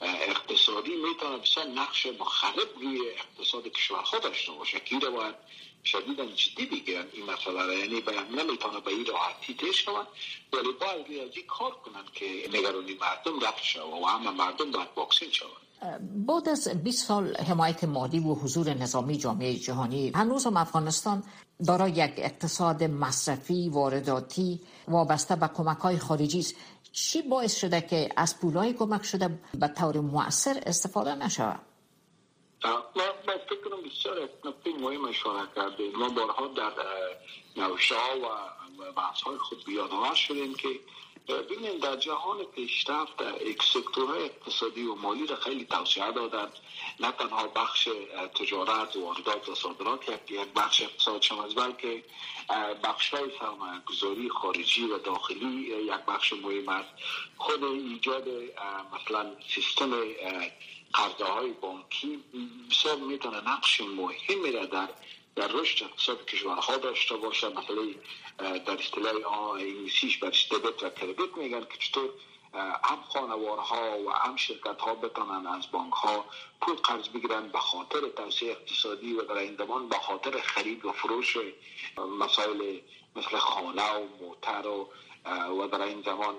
اقتصادی 0.01 0.95
می‌تونه 0.95 1.37
بسیار 1.37 1.65
نقش 1.65 2.05
مخرب 2.05 2.69
روی 2.81 3.09
اقتصاد 3.09 3.67
کشورها 3.67 4.19
داشته 4.19 4.51
باشه. 4.51 4.79
که 4.79 4.95
باید 4.95 5.35
شدیدا 5.85 6.25
جدی 6.25 6.65
بگیرن 6.65 7.05
این 7.13 7.25
مسئله 7.25 7.65
را 7.65 7.73
یعنی 7.73 8.03
نمی‌تونه 8.37 8.79
به 8.85 8.91
این 8.91 9.05
راحتی 9.05 9.53
تیش 9.53 9.85
شود. 9.85 10.07
ولی 10.53 10.71
باید 10.81 11.07
ریاضی 11.07 11.43
کار 11.47 11.71
کنن 11.71 12.03
که 12.13 12.25
نگرانی 12.53 12.97
مردم 13.01 13.39
رفت 13.47 13.63
شود 13.63 13.93
و 14.03 14.05
همه 14.05 14.31
مردم 14.31 14.71
باید 14.71 14.89
واکسین 14.95 15.31
شود. 15.31 15.65
بعد 16.27 16.49
از 16.49 16.67
20 16.83 17.07
سال 17.07 17.37
حمایت 17.37 17.83
مالی 17.83 18.19
و 18.19 18.33
حضور 18.33 18.69
نظامی 18.69 19.17
جامعه 19.17 19.55
جهانی 19.55 20.11
هنوز 20.15 20.45
هم 20.45 20.57
افغانستان 20.57 21.23
دارای 21.67 21.91
یک 21.91 22.13
اقتصاد 22.17 22.83
مصرفی 22.83 23.69
وارداتی 23.69 24.61
وابسته 24.87 25.35
به 25.35 25.47
کمک 25.47 25.77
های 25.77 25.99
خارجی 25.99 26.39
است. 26.39 26.55
چی 26.91 27.21
باعث 27.21 27.55
شده 27.55 27.81
که 27.81 28.09
از 28.17 28.39
پولای 28.39 28.73
کمک 28.73 29.03
شده 29.03 29.39
به 29.53 29.67
طور 29.67 29.99
مؤثر 29.99 30.63
استفاده 30.65 31.15
نشود؟ 31.15 31.59
ما 32.63 33.37
فکر 33.49 33.69
کنم 33.69 33.81
بسیار 33.81 34.29
نکته 34.45 34.69
مهم 34.79 35.05
اشاره 35.05 35.47
کرده. 35.55 35.91
ما 35.97 36.09
بارها 36.09 36.47
در 36.47 36.71
نوشته 37.57 37.95
و 37.95 38.91
بحث 38.91 39.21
های 39.21 39.37
خود 39.37 39.65
بیادآور 39.65 40.13
شدیم 40.13 40.55
که 40.55 40.79
ببینید 41.27 41.81
در 41.81 41.95
جهان 41.95 42.43
پیشرفت 42.43 43.21
یک 43.45 43.63
سکتورهای 43.63 44.23
اقتصادی 44.23 44.85
و 44.85 44.95
مالی 44.95 45.27
را 45.27 45.35
خیلی 45.35 45.65
توسعه 45.65 46.11
دادند 46.11 46.51
نه 46.99 47.11
تنها 47.11 47.47
بخش 47.47 47.89
تجارت 48.35 48.95
واردات 48.95 49.49
و 49.49 49.55
صادرات 49.55 50.09
یک 50.29 50.39
بخش 50.55 50.81
اقتصاد 50.81 51.21
شماست 51.21 51.55
بلکه 51.55 52.03
بخش 52.83 53.13
های 53.13 53.31
گذاری 53.85 54.29
خارجی 54.29 54.85
و 54.85 54.97
داخلی 54.97 55.85
یک 55.85 56.05
بخش 56.07 56.33
مهم 56.33 56.69
است. 56.69 56.89
خود 57.37 57.63
ایجاد 57.63 58.27
مثلا 58.93 59.31
سیستم 59.55 59.91
قرضه 60.95 61.25
های 61.25 61.51
بانکی 61.51 62.23
بسیار 62.71 62.95
می‌تونه 62.95 63.41
نقش 63.41 63.81
مهمی 63.81 64.51
را 64.51 64.65
در 64.65 64.89
در 65.35 65.47
رشد 65.47 65.83
اقتصاد 65.83 66.25
کشورها 66.25 66.77
داشته 66.77 67.15
باشه 67.15 67.49
مثلا 67.49 67.85
در 68.37 68.79
اصطلاح 68.79 69.31
انگلیسیش 69.53 70.17
بر 70.17 70.29
دبت 70.29 70.83
و 70.83 70.89
کردیت 70.89 71.37
میگن 71.37 71.59
که 71.61 71.77
چطور 71.79 72.09
هم 72.83 73.01
خانوارها 73.09 73.99
و 73.99 74.11
هم 74.11 74.35
شرکت 74.35 74.81
ها 74.81 74.95
بتانن 74.95 75.47
از 75.47 75.71
بانک 75.71 75.93
ها 75.93 76.25
پول 76.61 76.75
قرض 76.75 77.07
بگیرن 77.07 77.47
به 77.47 77.59
خاطر 77.59 78.09
توسعه 78.09 78.51
اقتصادی 78.51 79.13
و 79.13 79.21
در 79.21 79.37
این 79.37 79.55
زمان 79.55 79.89
به 79.89 79.97
خاطر 79.97 80.41
خرید 80.41 80.85
و 80.85 80.91
فروش 80.91 81.37
مسائل 82.19 82.79
مثل 83.15 83.37
خانه 83.37 83.91
و 83.91 84.07
موتر 84.21 84.67
و 84.67 84.89
و 85.59 85.67
در 85.67 85.81
این 85.81 86.01
زمان 86.01 86.35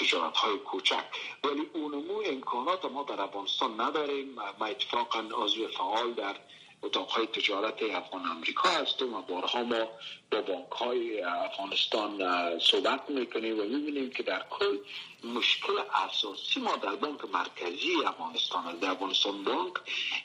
تجارت 0.00 0.36
های 0.36 0.58
کوچک. 0.58 1.04
ولی 1.44 1.70
اونمو 1.74 2.22
امکانات 2.26 2.84
ما 2.84 3.02
در 3.02 3.20
افغانستان 3.20 3.80
نداریم. 3.80 4.34
ما 4.58 4.66
اتفاقا 4.66 5.20
عضو 5.34 5.68
فعال 5.68 6.12
در 6.12 6.36
اتاق 6.82 7.24
تجارت 7.24 7.82
افغان 7.82 8.26
امریکا 8.26 8.68
هستیم 8.68 9.14
و 9.14 9.22
بارها 9.22 9.62
ما 9.62 9.88
با 10.30 10.40
بانک 10.40 10.70
های 10.70 11.22
افغانستان 11.22 12.18
صحبت 12.58 13.10
می‌کنیم 13.10 13.60
و 13.60 13.62
می‌بینیم 13.62 14.10
که 14.10 14.22
در 14.22 14.44
کل 14.50 14.78
مشکل 15.24 15.72
اساسی 15.94 16.60
ما 16.60 16.76
در 16.76 16.94
بانک 16.94 17.24
مرکزی 17.24 18.04
افغانستان 18.06 18.76
در 18.76 18.90
افغانستان 18.90 19.44
بانک 19.44 19.74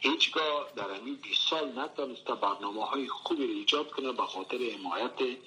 هیچگاه 0.02 0.68
در 0.76 0.90
این 0.90 1.16
20 1.16 1.50
سال 1.50 1.80
نتونسته 1.80 2.36
برنامه 2.36 2.86
های 2.86 3.08
خوبی 3.08 3.44
ایجاد 3.44 3.92
کنه 3.92 4.12
به 4.12 4.24
خاطر 4.24 4.58
حمایت 4.58 5.38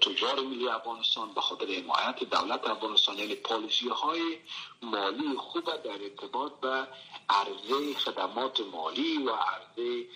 تجار 0.00 0.40
ملی 0.40 0.68
افغانستان 0.68 1.34
به 1.34 1.40
خاطر 1.40 1.66
حمایت 1.66 2.24
دولت 2.30 2.66
افغانستان. 2.66 3.18
یعنی 3.18 3.34
پالیسی 3.34 3.88
های 3.88 4.38
مالی 4.82 5.36
خوب 5.36 5.64
در 5.64 6.02
ارتباط 6.02 6.52
به 6.60 6.86
عرضه 7.28 7.94
خدمات 7.94 8.60
مالی 8.60 9.18
و 9.18 9.30
عرضه 9.30 10.06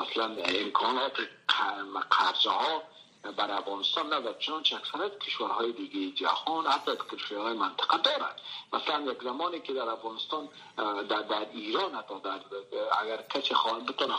مثلا 0.00 0.36
امکانات 0.44 1.12
قرضه 2.10 2.50
ها 2.50 2.82
بر 3.36 3.50
افغانستان 3.50 4.06
ندارد 4.06 4.38
چنانچه 4.38 4.76
اکثرت 4.76 5.18
کشورهای 5.18 5.72
دیگه 5.72 6.10
جهان 6.10 6.66
حتی 6.66 6.92
کشورهای 7.12 7.54
منطقه 7.54 7.98
دارد 7.98 8.40
مثلا 8.72 9.12
یک 9.12 9.22
زمانی 9.22 9.60
که 9.60 9.72
در 9.72 9.88
افغانستان 9.88 10.48
در, 11.08 11.22
در 11.22 11.46
ایران 11.52 11.94
حتی 11.94 12.14
در 12.24 12.40
اگر 13.00 13.22
کسی 13.22 13.54
خانه 13.54 13.84
بتونه 13.84 14.14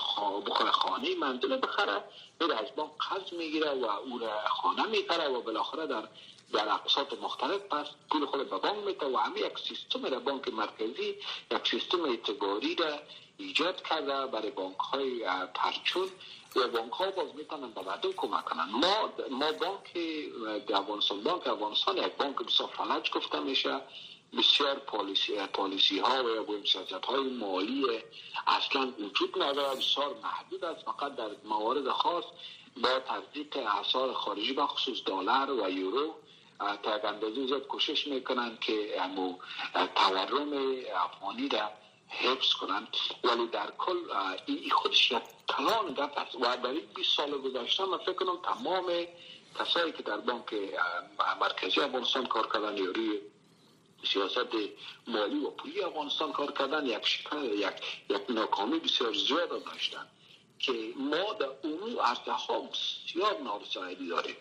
بخوره 0.46 0.72
خانه 0.72 1.15
منزل 1.15 1.58
بخره 1.58 2.03
میره 2.41 2.55
از 2.55 2.75
بانک 2.75 2.91
قرض 3.10 3.34
می‌گیره 3.34 3.70
و 3.70 3.86
او 3.86 4.20
را 4.20 4.39
خانه 4.48 4.86
می‌خره 4.86 5.27
و 5.27 5.41
بالاخره 5.41 5.88
در 5.88 6.03
در 6.53 6.70
اقساط 6.70 7.13
مختلف 7.22 7.62
پس 7.62 7.88
پول 8.12 8.25
خود 8.25 8.50
به 8.50 8.58
بانک 8.58 8.86
میده 8.86 9.05
و 9.05 9.17
همه 9.17 9.39
یک 9.39 9.60
سیستم 9.60 10.05
را 10.05 10.20
بانک 10.20 10.48
مرکزی 10.48 11.15
یک 11.51 11.67
سیستم 11.72 12.03
اعتباری 12.03 12.75
را 12.75 13.00
ایجاد 13.38 13.82
کرده 13.82 14.25
برای 14.25 14.52
بانک 14.52 14.78
های 14.78 15.25
پرچون. 15.54 16.10
و 16.56 16.68
بانک 16.68 16.92
ها 16.92 17.12
باز 17.12 17.36
می‌تونن 17.36 17.72
به 17.72 17.82
مردم 17.82 18.12
کمک 18.12 18.46
کنن. 18.46 18.70
ما 18.72 19.10
ما 19.32 19.52
بانک 19.52 19.98
افغانستان 20.74 21.24
بانک 21.24 21.48
افغانستان 21.48 21.98
یک 21.98 22.13
بانک 22.18 22.36
بسیار 22.36 22.70
فلج 22.70 23.12
گفته 23.12 23.40
میشه. 23.40 23.82
بسیار 24.38 24.75
پالیسی, 24.75 25.36
پالیسی 25.46 26.00
ها 26.00 26.24
و 26.24 26.30
یا 26.30 26.66
سیاست 26.66 27.06
های 27.06 27.30
مالی 27.30 27.86
اصلا 28.48 28.94
وجود 29.00 29.42
نداره. 29.42 29.78
بسیار 29.78 30.16
محدود 30.24 30.66
است. 30.66 30.86
فقط 30.86 31.16
در 31.16 31.30
موارد 31.46 31.90
خاص 31.90 32.24
با 32.84 33.00
تصدیق 33.00 33.58
اثار 33.80 34.13
خارجی 34.13 34.54
بخصوص 34.54 35.04
دلار 35.06 35.52
و 35.52 35.70
یورو 35.70 36.13
تا 36.84 37.10
اندازه 37.10 37.48
زیاد 37.48 37.68
کوشش 37.68 38.08
می‌کنن 38.08 38.58
که 38.62 39.02
امو 39.02 39.38
تورم 39.96 40.54
افغانی 40.96 41.50
را 41.50 41.70
حفظ 42.20 42.53
کنند 42.53 42.88
ولی 43.24 43.48
در 43.48 43.72
کل 43.77 43.98
این 44.46 44.70
خودش 44.70 45.12
یک 45.12 45.24
کلان 45.48 45.93
گپ 45.93 46.17
است. 46.17 46.36
و 46.36 46.39
در 46.39 46.67
این 46.67 46.86
20 46.96 47.17
سال 47.17 47.32
گذشته 47.32 47.86
من 47.86 47.98
فکر 47.98 48.13
کنم 48.13 48.38
تمام 48.43 48.86
کسایی 49.60 49.91
که 49.91 50.03
در 50.03 50.17
بانک 50.17 50.53
مرکزی 51.41 51.82
افغانستان 51.82 52.25
کار 52.25 52.50
کردن 52.53 52.77
یا 52.77 52.91
روی 52.91 53.20
سیاست 54.13 54.55
مالی 55.08 55.39
و 55.39 55.50
پولی 55.50 55.82
افغانستان 55.82 56.32
کار 56.32 56.51
کردن 56.51 56.86
یک 56.86 57.05
شکل 57.05 57.43
یک 57.43 57.74
یک 58.10 58.22
ناکامی 58.29 58.79
بسیار 58.79 59.13
زیاد 59.13 59.63
داشتن 59.63 60.08
که 60.60 60.93
ما 60.96 61.34
در 61.34 61.50
اون 61.63 62.00
عرضه 62.00 62.32
ها 62.32 62.60
بسیار 62.62 63.39
نارسایی 63.39 64.08
داریم. 64.08 64.36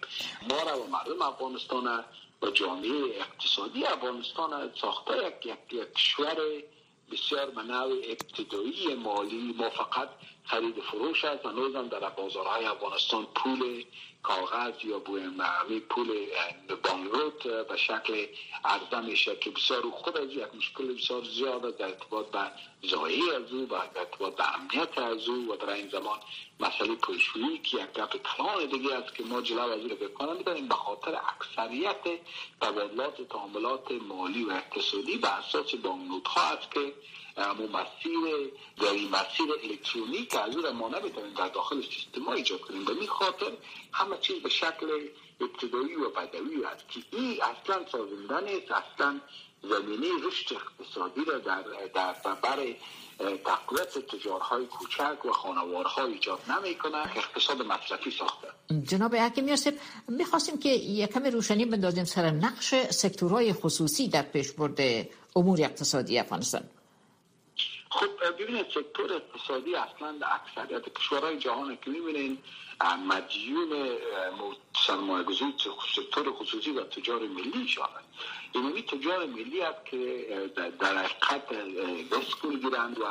ما 0.50 0.70
را 0.70 0.82
و 0.82 0.86
مردم 0.86 1.22
افغانستان 1.22 2.04
و 2.42 2.50
جامعه 2.50 3.20
اقتصادی 3.20 3.84
افغانستان 3.84 4.72
ساخته 4.80 5.26
یک 5.26 5.46
یک, 5.46 5.72
یک 5.72 5.88
بسیار 7.12 7.50
منوع 7.50 7.98
ابتدایی 8.04 8.94
مالی 8.94 9.54
ما 9.58 9.70
فقط 9.70 10.08
خرید 10.44 10.80
فروش 10.80 11.24
است 11.24 11.46
هنوز 11.46 11.76
هم 11.76 11.88
در 11.88 12.08
بازارهای 12.08 12.64
افغانستان 12.64 13.26
پول 13.34 13.84
کاغذ 14.22 14.84
یا 14.84 15.02
معوی 15.36 15.80
پول 15.80 16.26
بانگروت 16.84 17.42
به 17.42 17.76
شکل 17.76 18.26
عرضه 18.64 19.00
میشه 19.00 19.36
که 19.36 19.50
بسیار 19.50 19.82
خود 19.90 20.16
از 20.16 20.30
یک 20.30 20.54
مشکل 20.54 20.94
بسیار 20.94 21.24
زیاد 21.24 21.76
در 21.76 21.84
ارتباط 21.86 22.26
به 22.26 22.38
زایی 22.82 23.30
از 23.30 23.52
او 23.52 23.68
و 23.68 23.80
به 24.30 24.54
امنیت 24.54 24.98
از 24.98 25.28
او 25.28 25.52
و 25.52 25.56
در 25.56 25.70
این 25.70 25.88
زمان 25.88 26.18
مسئله 26.60 26.94
پولشویی 26.94 27.58
که 27.58 27.76
یک 27.76 27.92
گپ 27.92 28.16
کلان 28.22 28.66
دیگه 28.66 28.94
است 28.94 29.14
که 29.14 29.22
ما 29.22 29.40
جلو 29.40 29.60
از 29.60 29.80
رو 29.86 29.96
بکنم 29.96 30.36
می‌دانیم 30.36 30.68
به 30.68 30.74
خاطر 30.74 31.20
اکثریت 31.28 32.20
تبادلات 32.60 33.22
تعاملات 33.22 33.92
مالی 33.92 34.44
و 34.44 34.50
اقتصادی 34.50 35.16
به 35.18 35.28
اساس 35.28 35.74
بانگنوت 35.74 36.28
ها 36.28 36.42
است 36.42 36.70
که 36.70 36.92
مو 37.58 37.66
مسیر 37.68 38.50
در 38.76 38.90
این 38.90 39.08
مسیر 39.08 39.52
الکترونیک 39.62 40.34
از 40.34 40.56
را 40.56 40.72
ما 40.72 40.88
نمی‌تونیم 40.88 41.34
در 41.34 41.48
داخل 41.48 41.82
سیستم 41.82 42.24
ها 42.24 42.32
ایجاد 42.32 42.60
کنیم. 42.60 42.84
به 42.84 43.06
خاطر 43.06 43.52
همه 43.92 44.18
چیز 44.18 44.42
به 44.42 44.48
شکل 44.48 45.08
ابتدایی 45.40 45.94
و 45.94 46.10
بدوی 46.10 46.64
است 46.64 46.88
که 46.88 47.00
این 47.12 47.42
اصلا 47.42 47.86
سازنده 47.92 48.40
نیست 48.40 48.72
اصلا 48.72 49.20
زمینه 49.62 50.06
رشد 50.26 50.56
اقتصادی 50.56 51.24
را 51.24 51.38
در 51.38 51.62
در 51.94 52.14
برای 52.42 52.76
تقویت 53.44 53.98
تجارهای 53.98 54.66
کوچک 54.66 55.24
و 55.24 55.32
خانوارها 55.32 56.04
ایجاد 56.06 56.40
نمی 56.50 56.74
کنه 56.74 56.96
اقتصاد 56.96 57.62
مصرفی 57.62 58.10
ساخته. 58.10 58.48
جناب 58.82 59.14
حکیم 59.16 59.48
یاسب 59.48 59.74
می‌خواستیم 60.08 60.58
که 60.58 60.68
یک 60.68 61.12
کمی 61.12 61.30
روشنی 61.30 61.64
بندازیم 61.64 62.04
سر 62.04 62.30
نقش 62.30 62.74
سکتورهای 62.74 63.52
خصوصی 63.52 64.08
در 64.08 64.22
پیش 64.22 64.52
برده 64.52 65.10
امور 65.36 65.58
اقتصادی 65.62 66.18
افغانستان. 66.18 66.62
خب 67.92 68.40
ببینید 68.40 68.66
سکتور 68.74 69.12
اقتصادی 69.12 69.74
اصلا 69.74 70.14
اکثریت 70.22 70.94
کشورهای 70.98 71.38
جهان 71.38 71.78
که 71.84 71.90
می‌بینین 71.90 72.38
مدیون 73.06 73.98
سرمایه 74.86 75.24
گذاری 75.24 75.54
سکتور 75.96 76.32
خصوصی 76.32 76.70
و 76.70 76.82
تجار 76.84 77.20
ملی 77.20 77.68
شامل. 77.68 78.02
اینمی 78.52 78.82
تجار 78.82 79.26
ملی 79.26 79.60
هست 79.60 79.86
که 79.86 80.26
در 80.80 80.96
حقیقت 80.96 81.48
دست 82.10 82.44
می‌گیرند 82.44 82.98
و 82.98 83.04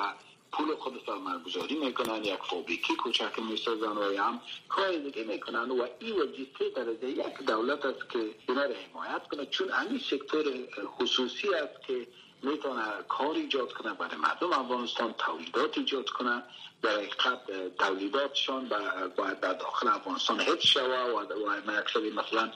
پول 0.51 0.75
خود 0.75 1.01
سرمایه 1.05 1.39
گذاری 1.39 1.75
می‌کنن 1.75 2.23
یک 2.23 2.39
فابریکی 2.49 2.95
کوچک 2.95 3.39
می‌سازن 3.39 3.97
و 3.97 4.17
هم 4.17 4.41
کار 4.69 4.95
دیگه 4.95 5.23
می‌کنن 5.23 5.71
و 5.71 5.87
این 5.99 6.15
وظیفه 6.15 6.69
در 6.69 7.09
یک 7.09 7.37
دولت 7.47 7.85
است 7.85 8.09
که 8.09 8.35
اینا 8.47 8.65
را 8.65 8.75
حمایت 8.75 9.27
کنه. 9.27 9.45
چون 9.45 9.69
همین 9.69 9.99
سکتور 9.99 10.45
خصوصی 10.85 11.53
است 11.53 11.87
که 11.87 12.07
می‌تونه 12.43 12.83
کار 13.09 13.35
ایجاد 13.35 13.73
کنه 13.73 13.93
برای 13.93 14.15
مردم 14.15 14.53
افغانستان 14.53 15.13
تولیدات 15.13 15.77
ایجاد 15.77 16.09
کنه. 16.09 16.43
در 16.81 16.89
حقیقت 16.89 17.75
تولیداتشان 17.77 18.69
باید 19.17 19.39
در 19.39 19.53
داخل 19.53 19.87
افغانستان 19.87 20.39
حفظ 20.39 20.65
شوه 20.65 20.97
و 20.97 21.71
مکسلی 21.71 22.09
مثلا 22.09 22.51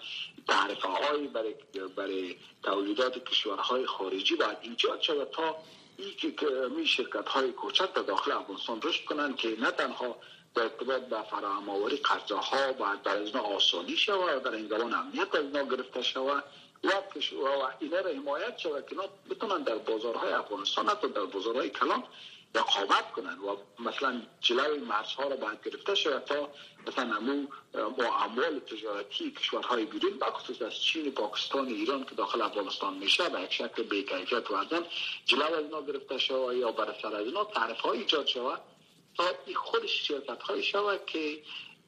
تعرفه 0.47 0.87
های 0.87 1.27
برای, 1.27 1.55
برای 1.95 2.35
تولیدات 2.63 3.23
کشورهای 3.25 3.85
خارجی 3.85 4.35
باید 4.35 4.57
ایجاد 4.61 5.01
شود 5.01 5.29
تا 5.31 5.55
ای 5.97 6.11
که 6.11 6.47
می 6.77 6.87
شرکت 6.87 7.29
های 7.29 7.51
کوچک 7.51 7.93
در 7.93 8.01
داخل 8.01 8.31
افغانستان 8.31 8.81
رشد 8.81 9.05
کنند 9.05 9.35
که 9.35 9.55
نه 9.59 9.71
تنها 9.71 10.15
در 10.55 10.63
ارتباط 10.63 11.01
به 11.01 11.21
فراهم 11.21 11.69
آوری 11.69 12.01
ها 12.31 12.73
باید 12.73 13.01
در 13.01 13.17
از 13.17 13.35
آسانی 13.35 13.97
شود 13.97 14.45
و 14.45 14.49
در 14.49 14.55
این 14.55 14.93
امنیت 14.93 15.35
از 15.35 15.69
گرفته 15.69 16.01
شود. 16.01 16.43
و 16.85 17.69
اینا 17.79 17.99
را 17.99 18.11
حمایت 18.11 18.57
شود 18.57 18.87
که 18.87 18.95
بتونن 19.29 19.63
در 19.63 19.75
بازارهای 19.75 20.33
افغانستان 20.33 20.89
حتی 20.89 21.07
در 21.07 21.25
بازارهای 21.25 21.69
کلان 21.69 22.03
رقابت 22.55 23.11
کنن 23.11 23.37
و 23.39 23.57
مثلا 23.79 24.21
جلوی 24.41 24.79
مرزها 24.79 25.23
را 25.23 25.35
باید 25.35 25.63
گرفته 25.63 25.95
شود 25.95 26.23
تا 26.23 26.49
مثلا 26.87 27.15
امو 27.15 27.47
با 27.73 28.15
اموال 28.15 28.59
تجارتی 28.59 29.31
کشورهای 29.31 29.85
بیرون 29.85 30.19
بخصوص 30.19 30.61
از 30.61 30.75
چین 30.75 31.11
پاکستان 31.11 31.67
ایران 31.67 32.05
که 32.05 32.15
داخل 32.15 32.41
افغانستان 32.41 32.93
میشه 32.93 33.29
به 33.29 33.41
یک 33.41 33.53
شکل 33.53 33.83
بیکیفیت 33.83 34.51
و 34.51 34.55
ازن 34.55 34.85
جلو 35.25 35.43
از 35.43 35.63
اینا 35.63 35.81
گرفته 35.81 36.17
شود 36.17 36.55
یا 36.55 36.71
بر 36.71 36.95
سر 37.01 37.15
از 37.15 37.25
اینا 37.25 37.43
تعرف 37.43 37.79
های 37.79 37.99
ایجاد 37.99 38.27
شود 38.27 38.61
تا 39.17 39.23
خودش 39.55 40.07
سیاست 40.07 40.41
های 40.41 40.63
شود 40.63 41.05
که 41.05 41.41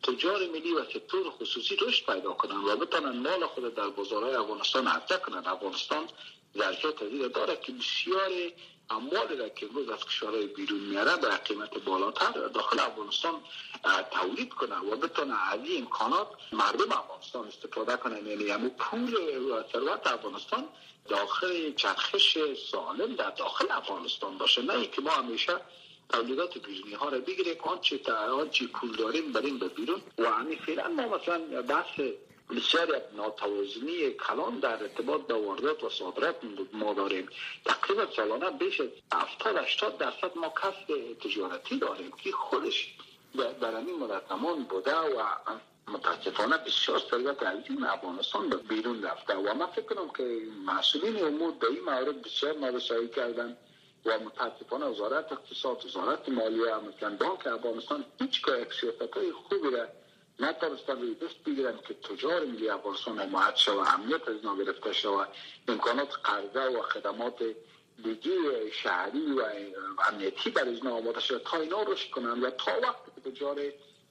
تجار 0.04 0.48
ملی 0.48 0.74
و 0.74 0.84
سکتور 0.84 1.30
خصوصی 1.30 1.75
رشد 1.75 2.06
پیدا 2.06 2.34
کنند 2.34 2.68
و 2.68 2.75
بتانن 2.75 3.30
مال 3.30 3.46
خود 3.46 3.75
در 3.75 3.88
بازارهای 3.88 4.36
افغانستان 4.36 4.88
عرضه 4.88 5.18
کنند. 5.18 5.48
افغانستان 5.48 6.10
ظرفیت 6.58 6.96
تزیر 6.96 7.27
داره 7.27 7.56
که 7.56 7.72
بسیار 7.72 8.32
اموال 8.89 9.27
را 9.40 9.50
که 9.50 9.66
امروز 9.66 9.90
از 9.90 10.05
کشورهای 10.05 10.48
بیرون 10.48 10.79
میاره 10.79 11.16
به 11.16 11.27
قیمت 11.27 11.77
بالاتر 11.77 12.31
داخل 12.48 12.79
افغانستان 12.79 13.42
تولید 14.12 14.53
کنه 14.53 14.77
و 14.77 14.96
بتونه 14.96 15.53
از 15.53 15.60
این 15.64 15.83
امکانات 15.83 16.27
مردم 16.51 16.92
افغانستان 16.92 17.48
استفاده 17.48 17.98
کنه 17.98 18.22
یعنی 18.29 18.50
همون 18.50 18.70
پول 18.70 19.18
ثروت 19.72 20.07
افغانستان 20.07 20.68
داخل 21.10 21.74
چرخش 21.74 22.38
سالم 22.72 23.16
در 23.16 23.29
داخل 23.29 23.72
افغانستان 23.72 24.38
باشه. 24.38 24.62
نه 24.62 24.88
که 24.88 25.01
ما 25.01 25.12
همیشه 25.12 25.62
تولیدات 26.09 26.57
بیرونی 26.57 26.93
ها 26.93 27.09
را 27.09 27.20
بگیره 27.20 27.57
آنچه 27.61 28.13
آنچه 28.13 28.67
پول 28.67 28.96
داریم 28.96 29.31
بریم 29.31 29.59
به 29.59 29.67
بیرون. 29.67 30.01
و 30.17 30.31
همین 30.31 30.57
فعلا 30.57 30.87
ما 30.87 31.17
مثلا 31.17 31.61
بحث 31.61 32.00
بسیار 32.50 33.01
ناتوازنی 33.15 34.11
کلان 34.11 34.59
در 34.59 34.83
ارتباط 34.83 35.22
به 35.22 35.33
واردات 35.33 35.83
و 35.83 35.89
صادرات 35.89 36.35
ما 36.74 36.93
داریم. 36.93 37.29
تقریبا 37.65 38.11
سالانه 38.15 38.50
بیش 38.50 38.81
از 38.81 38.87
70 39.13 39.57
80 39.57 39.98
درصد 39.98 40.31
ما 40.35 40.50
کسب 40.50 41.13
تجارتی 41.20 41.79
داریم 41.79 42.11
که 42.11 42.31
خودش 42.31 42.96
در 43.61 43.75
این 43.75 44.00
مدت 44.00 44.22
زمان 44.29 44.63
بوده 44.63 44.96
و 44.96 45.24
متاسفانه 45.87 46.57
بسیار 46.57 47.01
ثروت 47.09 47.43
عظیم 47.43 47.83
افغانستان 47.83 48.50
به 48.50 48.57
بیرون 48.57 49.03
رفته. 49.03 49.35
و 49.35 49.53
من 49.53 49.65
فکر 49.65 49.85
کنم 49.85 50.09
که 50.17 50.41
مسئولین 50.65 51.25
امور 51.25 51.51
به 51.51 51.67
این 51.67 51.83
مورد 51.83 52.22
بسیار 52.22 52.57
نارسایی 52.57 53.07
کردن. 53.07 53.57
و 54.07 54.20
متاسفانه 54.20 54.85
وزارت 54.85 55.31
اقتصاد 55.31 55.85
وزارت 55.85 56.29
مالیه 56.29 56.75
مثلا 56.75 57.17
بانک 57.17 57.48
افغانستان 57.48 58.05
هیچ 58.20 58.41
یک 58.48 58.74
سیاست 58.81 59.17
های 59.17 59.31
خوبی 59.31 59.70
را 59.72 59.87
نتوانستن 60.39 61.01
روی 61.01 61.15
دست 61.15 61.43
بگیرن 61.46 61.79
که 61.87 61.93
تجار 61.93 62.46
ملی 62.46 62.70
افغانستان 62.70 63.20
حمایت 63.20 63.55
شود 63.55 63.87
امنیت 63.87 64.27
از 64.27 64.35
اینا 64.35 64.55
گرفته 64.55 64.93
شود 64.93 65.27
امکانات 65.67 66.13
قرضه 66.24 66.79
و 66.79 66.81
خدمات 66.81 67.43
دیگه 68.03 68.72
شهری 68.72 69.31
و 69.31 69.43
امنیتی 70.09 70.50
بر 70.50 70.63
اینا 70.63 70.96
آماده 70.96 71.20
شده 71.20 71.39
تا 71.39 71.57
اینا 71.57 71.83
رشد 71.83 72.09
کنن 72.09 72.41
و 72.41 72.50
تا 72.50 72.72
وقتی 72.83 73.11
که 73.15 73.31
تجار 73.31 73.61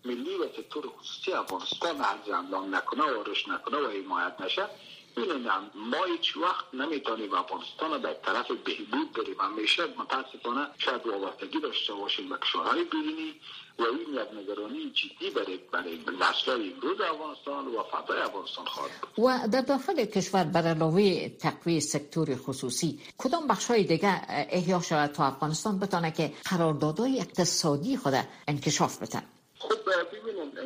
ملی 0.04 0.36
و 0.36 0.48
سکتور 0.56 0.86
خصوصی 0.86 1.32
افغانستان 1.32 2.00
از 2.00 2.30
نکنه 2.70 3.04
و 3.04 3.22
رشد 3.22 3.50
نکنه 3.50 3.78
و 3.78 3.90
حمایت 3.90 4.40
نشه 4.40 4.68
می‌دونم 5.16 5.70
ما 5.74 6.04
هیچ 6.04 6.36
وقت 6.36 6.64
نمی‌تونیم 6.74 7.34
افغانستان 7.34 8.02
به 8.02 8.16
طرف 8.24 8.50
بهبود 8.50 9.12
بریم. 9.12 9.40
همیشه 9.40 9.82
متاسفانه 9.86 10.66
شاید 10.78 11.06
وابستگی 11.06 11.60
داشته 11.60 11.94
باشیم 11.94 12.28
به 12.28 12.36
کشورهای 12.42 12.84
بیرونی 12.84 13.34
و 13.78 13.82
این 13.82 14.14
یک 14.14 14.28
نگرانی 14.42 14.90
جدی 14.90 15.30
برای 15.30 15.58
برای 15.72 15.98
نسلهای 16.20 16.72
امروز 16.72 17.00
افغانستان 17.00 17.66
و 17.66 17.82
فضای 17.82 18.20
افغانستان 18.20 18.64
خواهد 18.64 18.90
و 19.18 19.48
در 19.48 19.60
داخل 19.60 20.04
کشور 20.04 20.44
بر 20.44 20.66
علاوه 20.66 21.28
تقویه 21.28 21.80
سکتور 21.80 22.36
خصوصی 22.36 23.00
کدام 23.18 23.46
بخش 23.46 23.66
های 23.66 23.84
دیگه 23.84 24.22
احیا 24.28 24.80
شود 24.80 25.12
تا 25.12 25.24
افغانستان 25.24 25.78
بتانه 25.78 26.10
که 26.10 26.32
قراردادهای 26.44 27.20
اقتصادی 27.20 27.96
خود 27.96 28.14
انکشاف 28.48 29.02
بتن 29.02 29.22
خب 29.58 29.74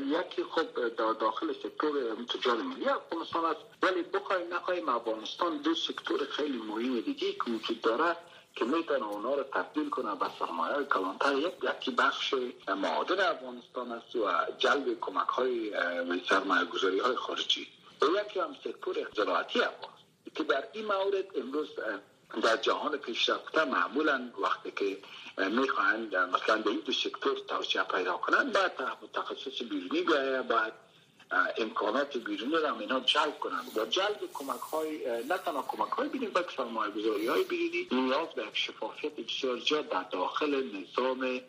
یکی 0.06 0.44
خب 0.44 0.88
داخل 1.18 1.52
سکتور 1.52 2.14
تجار 2.24 2.56
ملی 2.56 2.88
افغانستان 2.88 3.44
است. 3.44 3.60
ولی 3.82 4.02
بخوایم 4.02 4.54
نخواهیم 4.54 4.88
افغانستان 4.88 5.56
دو 5.56 5.74
سکتور 5.74 6.26
خیلی 6.26 6.58
مهم 6.58 7.00
دیگه 7.00 7.32
که 7.32 7.50
وجود 7.50 7.80
داره 7.80 8.16
که 8.56 8.64
می‌تونه 8.64 9.06
اونا 9.06 9.34
رو 9.34 9.42
تبدیل 9.42 9.90
کنه 9.90 10.14
به 10.14 10.26
سرمایه 10.38 10.84
کلانتر. 10.84 11.34
یک 11.34 11.54
یکی 11.62 11.90
بخش 11.90 12.34
معادن 12.68 13.20
افغانستان 13.20 13.92
است 13.92 14.16
و 14.16 14.30
جلب 14.58 15.00
کمک 15.00 15.28
های 15.28 15.72
سرمایه 16.28 16.64
گذاری 16.64 16.98
های 16.98 17.16
خارجی. 17.16 17.68
یکی 18.02 18.40
هم 18.40 18.56
سکتور 18.64 18.96
زراعتی 19.16 19.60
افغانستان 19.60 20.00
که 20.34 20.42
در 20.42 20.64
این 20.72 20.84
مورد 20.84 21.36
امروز 21.36 21.68
در 22.42 22.56
جهان 22.56 22.96
پیشرفته 22.96 23.64
معمولا 23.64 24.30
وقتی 24.38 24.70
که 24.70 24.98
می‌خواهند 25.48 26.16
مثلا 26.16 26.56
به 26.62 26.70
این 26.70 26.80
دو 26.80 26.92
سکتور 26.92 27.38
توسعه 27.48 27.82
پیدا 27.82 28.16
کنند 28.16 28.52
باید 28.52 28.72
متخصص 29.02 29.62
بیرونی 29.62 30.02
باید 30.48 30.72
امکانات 31.58 32.16
بیرونی 32.16 32.52
را 32.52 32.78
اینا 32.78 33.00
جلب 33.00 33.38
کنند. 33.38 33.78
و 33.78 33.86
جلب 33.86 34.18
کمک 34.34 34.60
های 34.60 35.24
نه 35.24 35.38
تنها 35.38 35.64
کمک 35.68 35.90
های 35.90 36.08
بیرونی 36.08 36.30
بلکه 36.30 36.48
سرمایه 36.56 36.92
گذاری 36.92 37.26
های 37.26 37.44
بیرونی 37.44 37.88
نیاز 37.92 38.28
به 38.28 38.42
شفافیت 38.52 39.12
بسیار 39.16 39.58
زیاد 39.58 39.88
در 39.88 40.02
داخل 40.02 40.62
نظام 40.76 41.40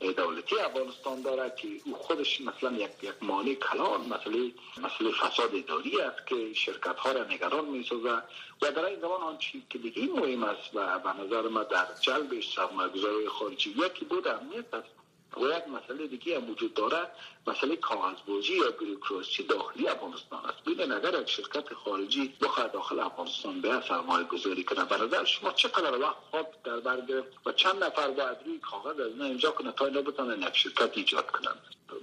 دولتی 0.00 0.58
افغانستان 0.58 1.22
داره 1.22 1.52
که 1.56 1.68
او 1.84 1.94
خودش 1.94 2.40
مثلا 2.40 2.72
یک 2.72 2.90
یک 3.02 3.14
مانع 3.22 3.54
کلان 3.54 4.00
مسئله 4.00 4.52
مسئله 4.82 5.10
فساد 5.12 5.54
اداری 5.54 6.00
است 6.00 6.26
که 6.26 6.54
شرکت 6.54 6.96
ها 6.98 7.12
را 7.12 7.24
نگران 7.24 7.64
می 7.64 7.84
سازه 7.84 8.22
و 8.62 8.72
در 8.72 8.84
این 8.84 9.00
زمان 9.00 9.20
آن 9.20 9.38
چیز 9.38 9.62
که 9.70 9.78
دیگه 9.78 10.02
مهم 10.02 10.44
است 10.44 10.70
و 10.74 10.98
به 10.98 11.12
نظر 11.12 11.48
ما 11.48 11.62
در 11.62 11.86
جلب 12.00 12.40
سرمایه 12.40 12.88
گذاری 12.88 13.28
خارجی 13.28 13.70
یکی 13.70 14.04
بود 14.04 14.28
امنیت 14.28 14.74
است. 14.74 14.97
و 15.36 15.40
یک 15.40 15.68
مسئله 15.68 16.06
دیگه 16.06 16.36
هم 16.36 16.50
وجود 16.50 16.74
داره 16.74 17.10
مسئله 17.46 17.76
کاغذبازی 17.76 18.52
یا 18.56 18.70
بروکراسی 18.70 19.42
داخلی 19.42 19.88
افغانستان 19.88 20.44
است. 20.44 20.64
ببین 20.64 20.92
اگر 20.92 21.20
یک 21.20 21.30
شرکت 21.30 21.74
خارجی 21.74 22.34
بخواد 22.40 22.72
داخل 22.72 23.00
افغانستان 23.00 23.60
به 23.60 23.82
سرمایه 23.88 24.24
گذاری 24.24 24.64
کنه 24.64 24.84
برادر 24.84 25.24
شما 25.24 25.52
چقدر 25.52 25.98
وقت 25.98 26.16
خواب 26.30 26.54
در 26.64 26.80
بر 26.80 27.24
و 27.46 27.52
چند 27.52 27.84
نفر 27.84 28.10
باید 28.10 28.38
روی 28.44 28.58
کاغذ 28.58 29.00
از 29.00 29.20
اینجا 29.20 29.50
کنه 29.50 29.72
تا 29.72 29.86
اینا 29.86 30.02
بتونن 30.02 30.42
یک 30.42 30.56
شرکت 30.56 30.90
ایجاد 30.94 31.30
کنن 31.30 31.54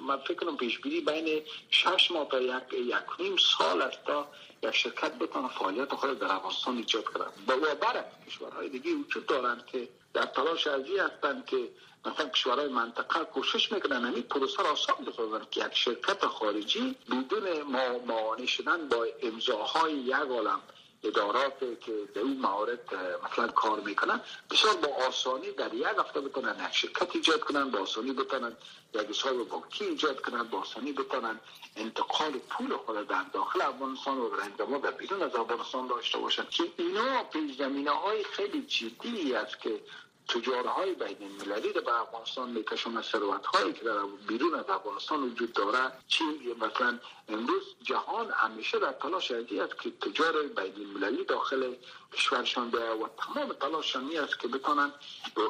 من 0.08 0.18
فکر 0.18 0.34
کنم 0.34 0.58
پیش 0.58 0.80
بین 0.80 1.42
شش 1.70 2.12
ماه 2.12 2.30
تا 2.30 2.42
یک 2.42 2.74
یک 2.74 3.20
نیم 3.20 3.38
سال 3.38 3.82
است 3.82 4.06
تا 4.06 4.28
یک 4.64 4.76
شرکت 4.76 5.18
بتونه 5.20 5.48
فعالیت 5.48 5.94
خود 5.94 6.20
در 6.20 6.32
افغانستان 6.32 6.78
ایجاد 6.78 7.04
کنه 7.04 7.26
و 7.48 7.76
برای 7.76 8.04
کشورهای 8.28 8.70
دیگه 8.70 8.96
وجود 8.96 9.26
دارند 9.26 9.66
که 9.66 9.88
در 10.16 10.26
تلاش 10.26 10.68
ازی 10.68 10.98
هستند 10.98 11.46
که 11.46 11.70
مثلا 12.06 12.30
کشورهای 12.30 12.68
منطقه 12.68 13.26
کوشش 13.26 13.72
می‌کنن 13.72 14.06
همین 14.06 14.24
پروسه 14.24 14.64
را 14.64 14.72
آسان 14.72 15.06
بسازن 15.06 15.46
که 15.52 15.66
یک 15.66 15.76
شرکت 15.76 16.26
خارجی 16.26 16.96
بدون 17.12 17.62
معانی 18.08 18.48
شدن 18.48 18.88
با 18.88 19.08
امضاهای 19.22 19.94
یک 19.94 20.14
عالم 20.14 20.62
ادارات 21.04 21.60
که 21.60 21.94
در 22.16 22.22
اون 22.22 22.38
موارد 22.38 22.80
مثلا 23.26 23.48
کار 23.48 23.80
می‌کنن 23.80 24.22
بسیار 24.52 24.76
با 24.76 25.06
آسانی 25.08 25.52
در 25.52 25.74
یک 25.74 25.88
هفته 26.00 26.22
بتونن 26.22 26.66
یک 26.66 26.76
شرکت 26.76 27.16
ایجاد 27.16 27.40
کنن 27.40 27.72
با 27.72 27.80
آسانی 27.80 28.12
بتونن 28.12 28.58
یک 28.94 29.02
حساب 29.02 29.50
بانکی 29.50 29.86
ایجاد 29.86 30.22
کنن 30.22 30.44
با 30.44 30.60
آسانی 30.60 30.92
بتونن 30.92 31.40
انتقال 31.76 32.32
پول 32.32 32.78
خود 32.78 33.08
در 33.08 33.24
داخل 33.34 33.62
افغانستان 33.62 34.18
و 34.18 34.30
در 34.30 34.78
در 34.78 34.92
بیرون 34.92 35.22
از 35.24 35.36
افغانستان 35.36 35.88
داشته 35.88 36.18
باشن. 36.18 36.46
که 36.50 36.64
اینا 36.78 37.24
پیش 37.24 37.58
زمینه 37.58 37.92
های 37.92 38.24
خیلی 38.24 38.62
جدی 38.62 39.36
است 39.36 39.60
که 39.60 39.80
تجارهای 40.28 40.94
بین 40.94 41.18
المللی 41.22 41.74
به 41.74 42.02
افغانستان 42.02 42.50
میکشون 42.50 43.02
ثروت 43.02 43.46
هایی 43.46 43.74
که 43.74 43.84
در 43.84 44.00
بیرون 44.28 44.56
از 44.56 44.70
افغانستان 44.70 45.24
وجود 45.24 45.54
داره 45.54 45.92
چین 46.08 46.56
مثلا 46.60 47.00
امروز 47.30 47.64
جهان 47.84 48.32
همیشه 48.32 48.80
در 48.80 48.92
تلاش 48.92 49.32
ازی 49.32 49.60
است 49.60 49.80
که 49.80 49.92
تجار 49.92 50.44
بین 50.44 50.74
المللی 50.76 51.24
داخل 51.24 51.76
کشورشان 52.14 52.70
به 52.70 52.94
و 52.94 53.08
تمام 53.08 53.54
تلاششان 53.54 54.18
است 54.18 54.40
که 54.40 54.48
بتونن 54.48 54.94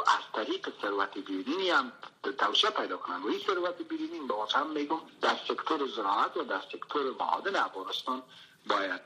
از 0.08 0.24
طریق 0.34 0.70
ثروت 0.82 1.18
بیرونی 1.18 1.70
هم 1.70 1.92
توسعه 2.38 2.72
پیدا 2.72 2.98
کنن. 2.98 3.24
و 3.24 3.28
این 3.28 3.40
ثروت 3.40 3.82
بیرونی 3.90 4.28
به 4.28 4.34
هم 4.54 4.70
میگم 4.70 5.00
در 5.22 5.36
سکتور 5.48 5.88
زراعت 5.88 6.38
و 6.38 6.44
در 6.44 6.62
سکتور 6.72 7.16
معادن 7.20 7.56
افغانستان 7.56 8.24
باید 8.70 9.02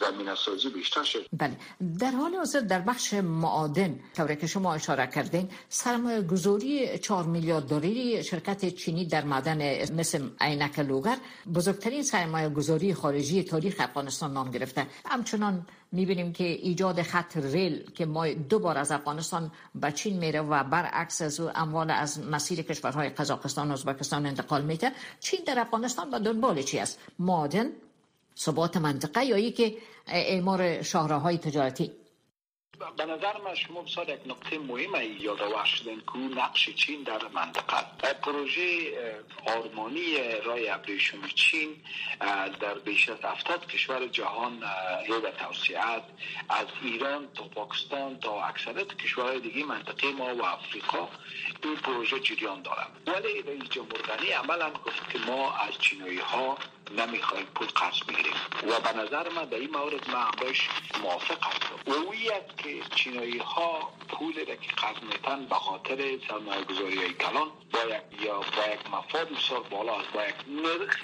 زمین 0.00 0.34
سازی 0.34 0.68
بیشتر 0.68 1.02
شد. 1.02 1.26
بله. 1.32 1.56
در 1.98 2.10
حال 2.10 2.34
حاضر 2.34 2.60
در 2.60 2.80
بخش 2.80 3.14
معادن 3.14 4.00
طوری 4.16 4.36
که 4.36 4.46
شما 4.46 4.74
اشاره 4.74 5.06
کردین 5.06 5.48
سرمایه 5.68 6.22
گذاری 6.22 6.98
4 6.98 7.24
میلیارد 7.24 7.64
دلاری 7.64 8.24
شرکت 8.24 8.74
چینی 8.74 9.06
در 9.06 9.24
معدن 9.24 9.58
مثل 9.92 10.28
عینک 10.40 10.78
لوگر 10.78 11.16
بزرگترین 11.54 12.02
سرمایه 12.02 12.48
گذاری 12.48 12.94
خارجی 12.94 13.42
تاریخ 13.42 13.76
افغانستان 13.78 14.32
نام 14.32 14.50
گرفته. 14.50 14.86
همچنان 15.04 15.66
می‌بینیم 15.92 16.32
که 16.32 16.44
ایجاد 16.44 17.02
خط 17.02 17.36
ریل 17.36 17.90
که 17.90 18.06
ما 18.06 18.28
دو 18.28 18.58
بار 18.58 18.78
از 18.78 18.90
افغانستان 18.90 19.52
به 19.74 19.92
چین 19.92 20.18
میره 20.18 20.40
و 20.40 20.64
برعکس 20.64 21.22
از 21.22 21.40
اموال 21.40 21.90
از 21.90 22.20
مسیر 22.20 22.62
کشورهای 22.62 23.08
قزاقستان 23.08 23.68
و 23.68 23.72
ازبکستان 23.72 24.26
انتقال 24.26 24.62
میده. 24.64 24.92
چین 25.20 25.40
در 25.46 25.58
افغانستان 25.58 26.10
به 26.10 26.18
دنبال 26.18 26.62
چی 26.62 26.78
است؟ 26.78 26.98
معادن 27.18 27.66
ثبات 28.36 28.76
منطقه 28.76 29.24
یا 29.24 29.50
که 29.50 29.76
اعمار 30.06 30.82
شاهراهای 30.82 31.38
تجارتی؟ 31.38 31.90
به 32.96 33.04
نظر 33.04 33.40
من 33.44 33.54
شما 33.54 33.82
بسیار 33.82 34.08
یک 34.08 34.20
نقطه 34.26 34.58
مهم 34.58 35.20
یادآور 35.20 35.64
شدن 35.64 35.96
که 35.96 36.18
نقش 36.18 36.70
چین 36.70 37.02
در 37.02 37.28
منطقه 37.34 38.12
پروژه 38.12 38.92
آرمانی 39.46 40.16
رای 40.44 40.68
ابریشم 40.68 41.26
چین 41.34 41.76
در 42.60 42.74
بیش 42.74 43.08
از 43.08 43.18
70 43.24 43.66
کشور 43.66 44.06
جهان 44.06 44.62
رو 45.08 45.20
توسعه 45.20 46.02
از 46.48 46.66
ایران 46.82 47.28
تا 47.34 47.44
پاکستان 47.44 48.18
تا 48.18 48.44
اکثریت 48.44 48.96
کشورهای 48.96 49.40
دیگه 49.40 49.64
منطقه 49.64 50.12
ما 50.12 50.34
و 50.34 50.44
افریقا 50.44 51.08
این 51.64 51.76
پروژه 51.76 52.20
جریان 52.20 52.62
دارد 52.62 52.90
ولی 53.06 53.42
رئیس 53.42 53.70
جمهور 53.70 54.00
عملا 54.42 54.70
گفت 54.70 55.10
که 55.10 55.18
ما 55.18 55.52
از 55.52 55.78
چینایی 55.78 56.18
ها 56.18 56.58
نمی‌خوایم 56.98 57.46
پول 57.54 57.66
قرض 57.66 58.00
بگیریم. 58.08 58.32
و 58.68 58.80
به 58.80 58.92
نظر 58.92 59.28
من 59.28 59.44
در 59.44 59.56
این 59.56 59.70
مورد 59.70 60.10
من 60.10 60.30
باش 60.40 60.68
موافق 61.02 61.44
هستم 61.44 61.92
اویت 61.92 62.56
که 62.56 62.82
چینایی 62.94 63.38
ها 63.38 63.92
پول 64.08 64.34
را 64.38 64.56
که 64.56 64.72
قرض 64.76 65.02
میتن 65.02 65.46
به 65.46 65.54
خاطر 65.54 66.18
سرمایه 66.28 66.64
گذاری 66.64 66.98
های 66.98 67.14
کلان 67.14 67.48
با 67.72 67.78
یا 68.20 68.38
با 68.38 68.72
یک 68.72 68.90
مفاد 68.92 69.28
بسیار 69.28 69.60
بالا 69.60 69.96
است. 70.00 70.12
با 70.12 70.22
یک 70.26 70.34
نرخ 70.48 71.02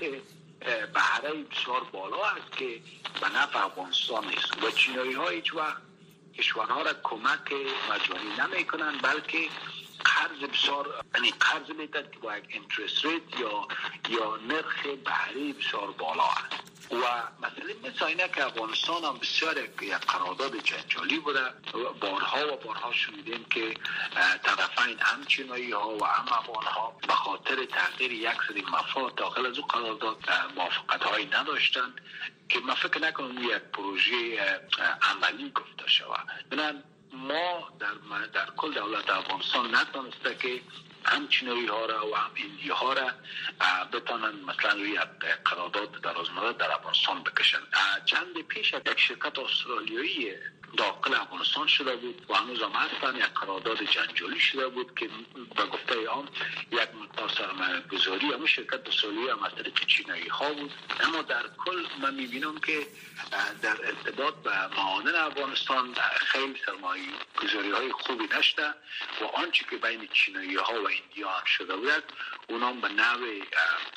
بهره 0.94 1.32
بسیار 1.50 1.84
بالا 1.92 2.24
است 2.24 2.56
که 2.56 2.80
به 3.20 3.28
نفع 3.28 3.64
افغانستان 3.64 4.24
است. 4.24 4.64
و 4.64 4.70
چینایی 4.70 5.12
ها 5.12 5.28
هیچ 5.28 5.54
وقت 5.54 5.82
کشورها 6.38 6.82
را 6.82 6.92
کمک 7.02 7.52
مجانی 7.90 8.30
نمی 8.38 8.64
کنند 8.64 9.02
بلکه 9.02 9.38
قرض 10.04 10.50
بسیار 10.50 11.04
یعنی 11.14 11.30
قرض 11.30 11.70
میدن 11.70 12.02
که 12.02 12.18
با 12.18 12.36
یک 12.36 12.44
انترست 12.50 13.04
ریت 13.04 13.40
یا 13.40 13.68
یا 14.08 14.36
نرخ 14.36 14.86
بهره 14.86 15.52
بسیار 15.52 15.90
بالا 15.90 16.24
است. 16.24 16.68
و 16.90 16.96
مثلا 17.38 17.90
مثل 17.90 18.04
اینه 18.04 18.28
که 18.28 18.46
افغانستان 18.46 19.04
هم 19.04 19.18
بسیار 19.18 19.58
یک 19.58 19.90
قرارداد 19.90 20.56
جنجالی 20.56 21.18
بوده. 21.18 21.52
بارها 22.00 22.52
و 22.52 22.56
بارها 22.56 22.92
شنیدیم 22.92 23.44
که 23.44 23.74
طرفین 24.42 24.98
هم 25.00 25.24
چینایی 25.24 25.72
ها 25.72 25.88
و 25.88 26.04
هم 26.04 26.24
افغان 26.28 26.64
ها 26.64 26.96
به 27.06 27.12
خاطر 27.12 27.64
تغییر 27.64 28.12
یک 28.12 28.38
سری 28.48 28.62
مفاد 28.62 29.14
داخل 29.14 29.46
از 29.46 29.58
او 29.58 29.66
قرارداد 29.66 30.16
موافقت 30.56 31.02
هایی 31.02 31.26
نداشتند 31.26 32.00
که 32.48 32.60
من 32.60 32.74
فکر 32.74 33.00
نکنم 33.00 33.42
یک 33.42 33.62
پروژه 33.72 34.38
عملی 35.02 35.50
گفته 35.50 35.88
شود. 35.88 36.28
ما 37.18 37.68
در, 37.80 37.94
در 38.34 38.46
کل 38.56 38.74
دولت 38.74 39.10
افغانستان 39.10 39.74
نتونسته 39.74 40.34
که 40.34 40.60
هم 41.04 41.28
چینایی 41.28 41.66
ها 41.66 41.86
را 41.86 42.10
و 42.10 42.16
هم 42.16 42.30
ایندی 42.34 42.68
ها 42.68 42.92
را 42.92 43.10
بتانن 43.92 44.44
مثلا 44.44 44.72
روی 44.72 44.98
قرارداد 45.44 46.00
در 46.00 46.52
در 46.58 46.72
افغانستان 46.72 47.22
بکشن 47.22 47.58
چند 48.04 48.38
پیش 48.48 48.72
یک 48.72 49.00
شرکت 49.00 49.38
استرالیایی 49.38 50.34
داخل 50.76 51.14
افغانستان 51.14 51.66
شده 51.66 51.96
بود 51.96 52.26
و 52.28 52.34
هنوز 52.34 52.62
هم 52.62 52.70
هستن. 52.70 53.16
یک 53.16 53.22
قرارداد 53.22 53.82
جنجالی 53.82 54.40
شده 54.40 54.68
بود 54.68 54.94
که 54.98 55.08
به 55.56 55.66
گفته 55.66 56.08
آن 56.08 56.28
یک 56.72 56.88
مقدار 57.02 57.28
سرمایه 57.28 57.80
گذاری 57.80 58.32
همون 58.32 58.46
شرکت 58.46 58.88
استرالیایی 58.88 59.28
هم 59.28 59.42
از 59.42 59.54
طریق 59.54 59.86
چینایی 59.86 60.28
ها 60.28 60.52
بود. 60.52 60.72
اما 61.00 61.22
در 61.22 61.42
کل 61.64 61.86
من 62.02 62.14
می‌بینم 62.14 62.58
که 62.58 62.86
در 63.62 63.86
ارتباط 63.86 64.34
به 64.34 64.66
معادن 64.76 65.14
افغانستان 65.14 65.94
خیلی 66.16 66.56
سرمایه 66.66 67.02
گذاری 67.42 67.70
های 67.70 67.92
خوبی 67.92 68.28
نشده 68.38 68.74
و 69.20 69.24
آنچه 69.24 69.64
که 69.70 69.76
بین 69.76 70.08
چینایی 70.12 70.56
ها 70.56 70.82
و 70.82 70.88
ایندیا 70.88 71.44
شده 71.46 71.76
بود 71.76 72.04
اونام 72.48 72.80
به 72.80 72.88
نوع 72.88 73.46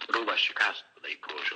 رو 0.07 0.25
به 0.25 0.37
شکست 0.37 0.83
بوده 0.95 1.15
پروژه 1.15 1.55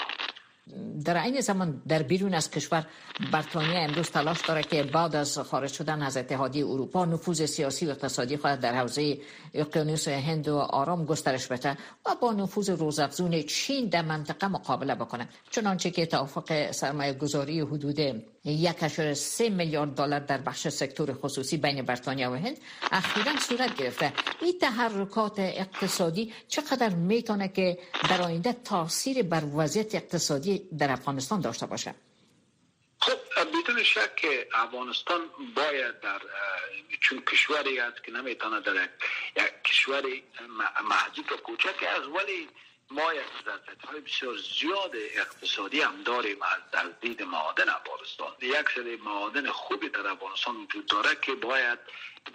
در 1.05 1.23
این 1.23 1.41
زمان 1.41 1.81
در 1.87 2.03
بیرون 2.03 2.33
از 2.33 2.51
کشور 2.51 2.87
بریتانیا 3.31 3.79
امروز 3.79 4.09
تلاش 4.09 4.41
داره 4.47 4.63
که 4.63 4.83
بعد 4.83 5.15
از 5.15 5.37
خارج 5.39 5.71
شدن 5.73 6.01
از 6.01 6.17
اتحادیه 6.17 6.65
اروپا 6.65 7.05
نفوذ 7.05 7.45
سیاسی 7.45 7.85
و 7.85 7.89
اقتصادی 7.89 8.37
خود 8.37 8.59
در 8.59 8.75
حوزه 8.75 9.17
اقیانوس 9.53 10.07
هند 10.07 10.47
و 10.47 10.57
آرام 10.57 11.05
گسترش 11.05 11.47
بده 11.47 11.77
و 12.05 12.15
با 12.21 12.33
نفوذ 12.33 12.69
روزافزون 12.69 13.41
چین 13.41 13.89
در 13.89 14.01
منطقه 14.01 14.47
مقابله 14.47 14.95
بکنه. 14.95 15.29
چنانچه 15.51 15.91
که 15.91 16.05
توافق 16.05 16.71
سرمایه 16.71 17.13
گذاری 17.13 17.61
حدود 17.61 17.99
یک 18.45 18.87
سه 19.13 19.49
میلیارد 19.49 19.89
دلار 19.89 20.19
در 20.19 20.37
بخش 20.37 20.67
سکتور 20.67 21.13
خصوصی 21.13 21.57
بین 21.57 21.81
بریتانیا 21.81 22.31
و 22.31 22.35
هند 22.35 22.57
اخیرا 22.91 23.39
صورت 23.39 23.75
گرفته. 23.75 24.13
این 24.41 24.59
تحرکات 24.59 25.39
اقتصادی 25.39 26.33
چقدر 26.47 26.89
می‌تونه 26.89 27.47
که 27.47 27.77
در 28.09 28.21
آینده 28.21 28.53
تاثیر 28.53 29.23
بر 29.23 29.43
وضعیت 29.55 29.95
اقتصادی 29.95 30.69
در 30.79 30.91
افغانستان 30.91 31.41
داشته 31.41 31.65
باشه؟ 31.65 31.95
خب 32.99 33.17
بدون 33.53 33.83
شک 33.83 34.25
افغانستان 34.53 35.19
باید 35.55 35.99
در 35.99 36.21
چون 36.99 37.21
کشوری 37.21 37.79
است 37.79 38.03
که 38.03 38.11
نمی‌تونه 38.11 38.61
در 38.61 38.89
یک 39.37 39.53
کشور 39.65 40.03
محدود 40.89 41.31
و 41.31 41.37
کوچک 41.37 41.83
از 41.97 42.07
ولی 42.07 42.49
ما 42.91 43.13
یک 43.13 43.23
های 43.87 44.01
بسیار 44.01 44.37
زیاد 44.37 44.91
اقتصادی 44.95 45.81
هم 45.81 46.03
داریم 46.03 46.37
از 46.73 46.99
دید 47.01 47.23
معادن 47.23 47.69
افغانستان. 47.69 48.33
یک 48.41 48.69
سری 48.75 48.95
معادن 48.95 49.51
خوبی 49.51 49.89
در 49.89 50.07
افغانستان 50.07 50.55
وجود 50.55 50.85
داره 50.85 51.15
که 51.21 51.35
باید 51.35 51.79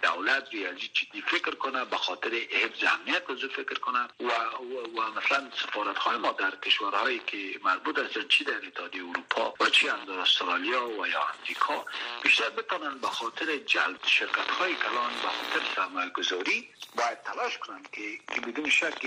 دولت 0.03 0.47
ریاضی 0.51 0.87
جدی 0.87 1.21
فکر 1.21 1.55
کنه 1.55 1.85
به 1.85 1.97
خاطر 1.97 2.29
حفظ 2.29 2.83
امنیت 2.83 3.29
از 3.29 3.37
فکر 3.37 3.79
کنه. 3.79 4.07
و, 4.19 4.23
و, 4.23 5.01
و 5.01 5.11
مثلا 5.11 5.51
سفارت 5.55 5.97
های 5.97 6.17
ما 6.17 6.31
در 6.31 6.55
کشورهایی 6.55 7.21
که 7.27 7.59
مربوط 7.63 7.99
هستند 7.99 8.27
چی 8.27 8.43
در 8.43 8.67
اتحادیه 8.67 9.01
اروپا 9.01 9.53
و 9.59 9.69
چی 9.69 9.87
هم 9.87 10.05
در 10.05 10.19
استرالیا 10.19 10.89
و 10.89 11.07
یا 11.07 11.23
امریکا 11.39 11.85
بیشتر 12.23 12.49
بتانن 12.49 12.97
به 12.97 13.07
خاطر 13.07 13.57
جلب 13.57 13.99
شرکت 14.05 14.51
های 14.51 14.75
کلان 14.75 15.11
به 15.21 15.27
خاطر 15.27 15.65
سرمایه 15.75 16.09
گذاری 16.09 16.69
باید 16.95 17.21
تلاش 17.23 17.57
کنند 17.57 17.91
که, 17.91 18.17
که 18.33 18.41
بدون 18.41 18.69
شک 18.69 19.05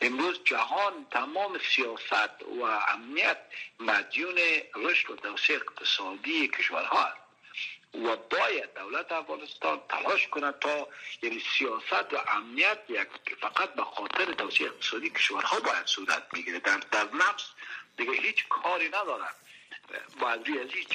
امروز 0.00 0.40
جهان 0.44 1.06
تمام 1.10 1.58
سیاست 1.58 2.42
و 2.60 2.62
امنیت 2.62 3.38
مدیون 3.80 4.38
رشد 4.74 5.10
و 5.10 5.16
توسعه 5.16 5.56
اقتصادی 5.56 6.48
کشورها 6.48 7.04
است 7.04 7.25
و 8.04 8.16
باید 8.16 8.74
دولت 8.74 9.12
افغانستان 9.12 9.80
تلاش 9.88 10.28
کند 10.28 10.58
تا 10.58 10.88
یعنی 11.22 11.42
سیاست 11.58 12.12
و 12.12 12.16
امنیت 12.28 12.78
یک 12.88 13.08
فقط 13.40 13.74
به 13.74 13.84
خاطر 13.84 14.24
توسعه 14.24 14.66
اقتصادی 14.66 15.10
کشورها 15.10 15.60
باید 15.60 15.86
صورت 15.86 16.28
بگیره. 16.28 16.58
در, 16.58 16.80
در 16.90 17.08
نفس 17.14 17.44
دیگه 17.96 18.12
هیچ 18.12 18.48
کاری 18.48 18.88
ندارد 18.88 19.36
باید 20.20 20.46
ریاضی 20.46 20.86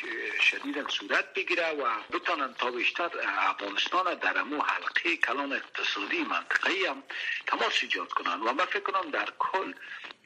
شدید 0.41 0.89
صورت 0.89 1.33
بگیره 1.33 1.71
و 1.71 2.01
بتانن 2.11 2.53
تا 2.53 2.71
بیشتر 2.71 3.09
افغانستان 3.27 4.13
در 4.13 4.37
امو 4.37 4.61
حلقه 4.61 5.17
کلان 5.17 5.53
اقتصادی 5.53 6.23
منطقه 6.23 6.89
هم 6.89 7.03
تماس 7.47 7.73
ایجاد 7.81 8.11
کنن. 8.13 8.41
و 8.41 8.53
من 8.53 8.65
فکر 8.65 8.91
کنم 8.91 9.11
در 9.11 9.29
کل 9.39 9.73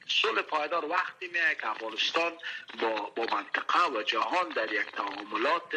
صلح 0.08 0.42
پایدار 0.42 0.86
وقتی 0.86 1.28
میه 1.28 1.58
که 1.62 1.68
افغانستان 1.68 2.34
با, 2.82 2.90
با 2.90 3.24
منطقه 3.24 3.88
و 3.94 4.04
جهان 4.04 4.50
در 4.50 4.74
یک 4.74 4.92
تعاملات 4.92 5.76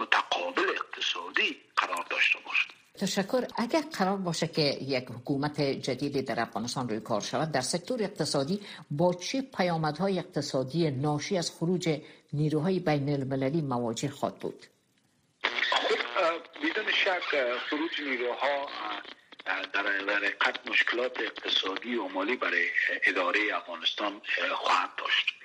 متقابل 0.00 0.70
اقتصادی 0.70 1.56
قرار 1.76 2.06
داشته 2.10 2.38
باشد. 2.46 2.72
تشکر. 2.98 3.44
اگر 3.56 3.80
قرار 3.98 4.16
باشه 4.16 4.46
که 4.46 4.62
یک 4.62 5.04
حکومت 5.04 5.60
جدید 5.60 6.24
در 6.24 6.40
افغانستان 6.40 6.88
روی 6.88 7.00
کار 7.00 7.20
شود 7.20 7.52
در 7.52 7.60
سکتور 7.60 8.02
اقتصادی 8.02 8.60
با 8.90 9.14
چه 9.14 9.42
پیامدهای 9.42 10.18
اقتصادی 10.18 10.90
ناشی 10.90 11.38
از 11.38 11.50
خروج 11.50 12.00
نیروهای 12.32 12.78
بین 12.78 13.08
المللی 13.08 13.60
مواجه 13.60 14.08
خواهد 14.08 14.38
بود؟ 14.38 14.66
خب 15.42 15.96
بدون 16.62 16.92
شک 16.92 17.58
خروج 17.70 18.00
نیروها 18.00 18.68
در 19.72 19.86
حقیقت 19.86 20.66
مشکلات 20.66 21.20
اقتصادی 21.20 21.94
و 21.94 22.08
مالی 22.08 22.36
برای 22.36 22.66
اداره 23.06 23.38
افغانستان 23.54 24.20
خواهد 24.54 24.90
داشت. 24.98 25.41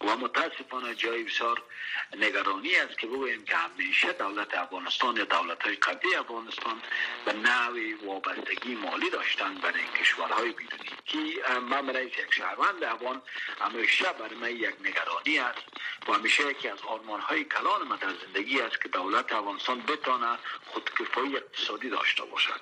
و 0.00 0.16
متاسفانه 0.16 0.94
جای 0.94 1.24
بسیار 1.24 1.62
نگرانی 2.16 2.76
است 2.76 2.98
که 2.98 3.06
بگوییم 3.06 3.44
که 3.44 3.56
همیشه 3.56 4.12
دولت 4.12 4.54
افغانستان 4.54 5.16
یا 5.16 5.24
دولت 5.24 5.62
های 5.62 5.76
قبلی 5.76 6.14
افغانستان 6.14 6.82
به 7.24 7.32
نوی 7.32 7.94
وابستگی 7.94 8.74
مالی 8.74 9.10
داشتن 9.10 9.54
برای 9.54 9.82
کشورهای 10.00 10.52
بیرونی. 10.52 10.90
که 11.06 11.18
من 11.60 11.86
برای 11.86 12.06
یک 12.06 12.26
شهروند 12.30 12.84
افغان 12.84 13.22
همیشه 13.60 14.12
برای 14.12 14.34
من 14.34 14.50
یک 14.50 14.74
نگرانی 14.80 15.38
است 15.38 15.62
و 16.08 16.12
همیشه 16.12 16.50
یکی 16.50 16.68
از 16.68 16.78
آرمان 16.82 17.20
های 17.20 17.44
کلان 17.44 17.88
من 17.88 17.96
در 17.96 18.14
زندگی 18.26 18.60
است 18.60 18.80
که 18.82 18.88
دولت 18.88 19.32
افغانستان 19.32 19.80
بتانه 19.80 20.38
خودکفایی 20.66 21.36
اقتصادی 21.36 21.90
داشته 21.90 22.24
باشد. 22.24 22.60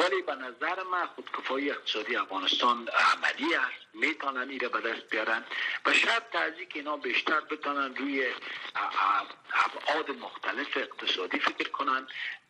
ولی 0.00 0.22
به 0.22 0.34
نظر 0.34 0.82
من 0.82 1.06
خودکفایی 1.06 1.70
اقتصادی 1.70 2.16
افغانستان 2.16 2.88
عملی 2.88 3.54
است. 3.54 3.81
می‌تونن 3.94 4.48
ایره 4.50 4.68
به 4.68 4.80
دست 4.80 5.10
بیارن 5.10 5.44
و 5.86 5.92
شاید 5.92 6.22
تازی 6.32 6.66
که 6.66 6.78
اینا 6.78 6.96
بیشتر 6.96 7.40
بتونن 7.40 7.96
روی 7.96 8.26
ابعاد 9.52 10.10
مختلف 10.10 10.76
اقتصادی 10.76 11.38
فکر 11.38 11.68
کنن. 11.68 12.06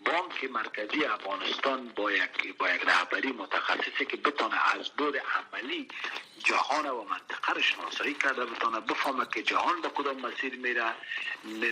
بانک 0.07 0.45
مرکزی 0.45 1.05
افغانستان 1.05 1.89
با 1.89 2.13
یک 2.13 2.57
با 2.59 2.71
یک 2.71 2.83
رهبری 2.85 3.33
متخصصی 3.33 4.05
که 4.07 4.17
بتونه 4.17 4.75
از 4.75 4.89
بود 4.89 5.17
عملی 5.17 5.89
جهان 6.45 6.87
و 6.87 7.05
منطقه 7.05 7.53
رو 7.53 7.61
شناسایی 7.61 8.15
کرده 8.15 8.45
بتونه 8.45 8.81
بفهمه 8.81 9.27
که 9.35 9.43
جهان 9.43 9.81
به 9.81 9.89
کدام 9.89 10.21
مسیر 10.21 10.55
میره 10.57 10.95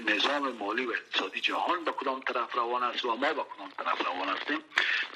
نظام 0.06 0.52
مالی 0.52 0.86
و 0.86 0.90
اقتصادی 0.90 1.40
جهان 1.40 1.84
به 1.84 1.92
کدام 1.92 2.20
طرف 2.20 2.54
روان 2.54 2.82
است 2.82 3.04
و 3.04 3.16
ما 3.16 3.32
به 3.32 3.42
کدام 3.42 3.70
طرف 3.78 4.06
روان 4.06 4.28
هستیم. 4.28 4.64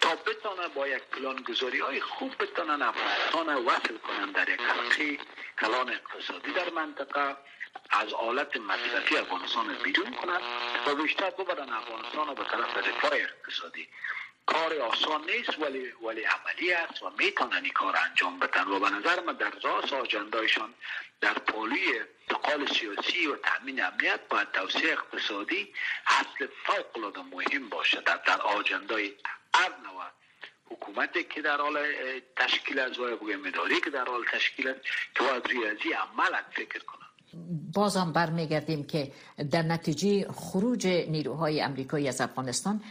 تا 0.01 0.14
بتونه 0.14 0.69
با 0.69 0.88
یک 0.88 1.03
پلان 1.03 1.37
گذاری 1.37 1.79
های 1.81 2.01
خوب 2.01 2.35
بتونن 2.40 2.83
افغانستان 2.83 3.64
وصل 3.67 3.99
کنن 3.99 4.33
در 4.44 4.52
یک 4.52 4.61
حلقه 4.61 5.18
کلان 5.61 5.90
اقتصادی 5.90 6.52
در 6.52 6.70
منطقه 6.70 7.37
از 7.90 8.12
آلت 8.12 8.57
مصرفی 8.57 9.16
افغانستان 9.16 9.74
بیرون 9.85 10.14
کنند 10.14 10.42
و 10.87 10.94
بیشتر 10.94 11.30
ببرن 11.30 11.72
افغانستان 11.72 12.35
به 12.35 12.44
طرف 12.44 12.76
رفاه 12.76 13.12
اقتصادی. 13.12 13.88
کار 14.46 14.78
آسان 14.78 15.30
نیست 15.30 15.59
ولی 15.59 15.92
ولی 16.02 16.22
عملی 16.22 16.72
است 16.72 17.02
و 17.02 17.11
می‌تونن 17.18 17.64
این 17.64 17.72
کار 17.72 17.96
انجام 17.96 18.38
بدن 18.38 18.68
و 18.68 18.80
به 18.80 18.90
نظر 18.90 19.20
من 19.20 19.33
در 19.33 19.52
راس 19.62 19.92
آجندایشان 19.92 20.74
در 21.20 21.35
پالی 21.35 21.98
انتقال 21.98 22.66
سیاسی 22.66 23.26
و 23.26 23.37
تامین 23.37 23.85
امنیت 23.85 24.20
باید 24.28 24.52
توسعه 24.52 24.92
اقتصادی 24.92 25.74
اصل 26.07 26.46
فوق 26.66 26.96
العاده 26.96 27.22
مهم 27.22 27.68
باشه. 27.68 28.00
در, 28.00 28.16
در 28.16 28.40
آجندای 28.40 29.14
هر 29.54 29.70
حکومتی 30.70 31.24
که 31.24 31.42
در 31.42 31.57
حال 31.57 31.79
تشکیل 32.37 32.79
است 32.79 32.98
و 32.98 33.16
بگویم 33.16 33.46
اداری 33.46 33.81
که 33.81 33.90
در 33.90 34.05
حال 34.05 34.24
تشکیل 34.33 34.68
است 34.68 34.81
که 35.14 35.24
باید 35.24 35.46
ریاضی 35.46 35.92
عمل 35.92 36.42
فکر 36.53 36.79
کنه 36.79 37.05
بازم 37.74 38.12
برمیگردیم 38.12 38.87
که 38.87 39.12
در 39.50 39.62
نتیجه 39.62 40.33
خروج 40.33 40.87
نیروهای 40.87 41.62
امریکایی 41.62 42.09
از 42.09 42.20
افغانستان 42.20 42.83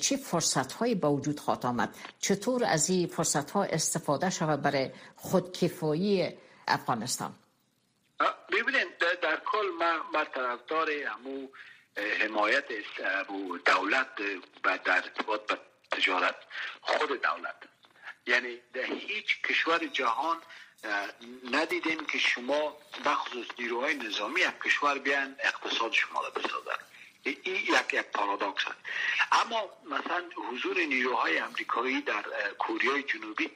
چه 0.00 0.16
فرصت 0.16 0.72
هایی 0.72 0.94
با 0.94 1.12
وجود 1.12 1.40
خواهد 1.40 1.66
آمد؟ 1.66 1.96
چطور 2.20 2.64
از 2.64 2.90
این 2.90 3.06
فرصت 3.06 3.50
ها 3.50 3.64
استفاده 3.64 4.30
شود 4.30 4.62
برای 4.62 4.90
خودکفایی 5.16 6.28
افغانستان؟ 6.68 7.34
ببینید 8.52 8.98
در 9.22 9.40
کل 9.46 9.66
ما, 10.12 10.24
طرفدار 10.24 10.90
همو 10.90 11.48
حمایت 12.20 12.64
دولت 13.64 14.08
و 14.64 14.78
در 14.84 14.96
ارتباط 14.96 15.52
تجارت 15.96 16.36
خود 16.80 17.08
دولت. 17.22 17.56
یعنی 18.26 18.58
در 18.74 18.84
هیچ 18.84 19.42
کشور 19.42 19.86
جهان 19.86 20.42
ندیدیم 21.52 22.06
که 22.06 22.18
شما 22.18 22.76
بخصوص 23.04 23.46
نیروهای 23.58 23.94
نظامی 23.94 24.40
یک 24.40 24.60
کشور 24.64 24.98
بیان 24.98 25.36
اقتصاد 25.38 25.92
شما 25.92 26.20
را 26.22 26.30
بسازن 26.30 26.78
این 27.24 27.56
یک 27.56 27.94
یک 27.94 28.00
پارادوکس 28.00 28.66
است 28.66 28.78
اما 29.32 29.70
مثلا 29.84 30.24
حضور 30.50 30.78
نیروهای 30.78 31.38
امریکایی 31.38 32.00
در 32.00 32.24
کوریای 32.58 33.02
جنوبی 33.02 33.50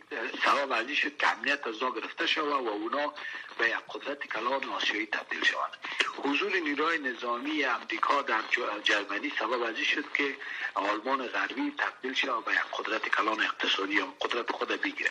سبب 0.45 0.73
ازی 0.73 0.97
شد 0.97 1.17
که 1.17 1.27
امنیت 1.29 1.67
از 1.67 1.79
گرفته 1.81 2.27
شود 2.27 2.67
و 2.67 2.69
اونا 2.69 3.15
به 3.59 3.69
یک 3.69 3.77
قدرت 3.89 4.27
کلان 4.27 4.65
آسیایی 4.65 5.07
تبدیل 5.07 5.45
شوند. 5.45 5.77
حضور 6.17 6.57
نیروهای 6.57 6.99
نظامی 6.99 7.65
امریکا 7.65 8.23
در 8.23 8.41
جرمنی 8.85 9.33
سبب 9.39 9.63
ازی 9.63 9.85
شد 9.85 10.13
که 10.13 10.37
آلمان 10.75 11.27
غربی 11.27 11.75
تبدیل 11.79 12.15
شود 12.15 12.45
به 12.45 12.53
یک 12.53 12.59
قدرت 12.79 13.09
کلان 13.09 13.41
اقتصادی 13.41 13.95
یا 13.95 14.15
قدرت 14.21 14.53
خود 14.53 14.69
بگیره 14.69 15.11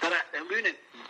در 0.00 0.12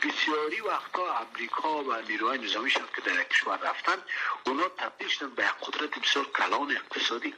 بسیاری 0.03 0.61
وقتا 0.61 1.19
امریکا 1.19 1.85
و 1.85 2.03
نیروهای 2.09 2.39
نظامی 2.39 2.71
شد 2.71 2.91
که 2.97 3.01
در 3.01 3.23
کشور 3.23 3.57
رفتن 3.57 4.03
اونا 4.47 4.69
تبدیل 4.69 5.09
شدن 5.09 5.31
به 5.31 5.43
قدرت 5.43 5.99
بسیار 5.99 6.25
کلان 6.25 6.71
اقتصادی. 6.71 7.35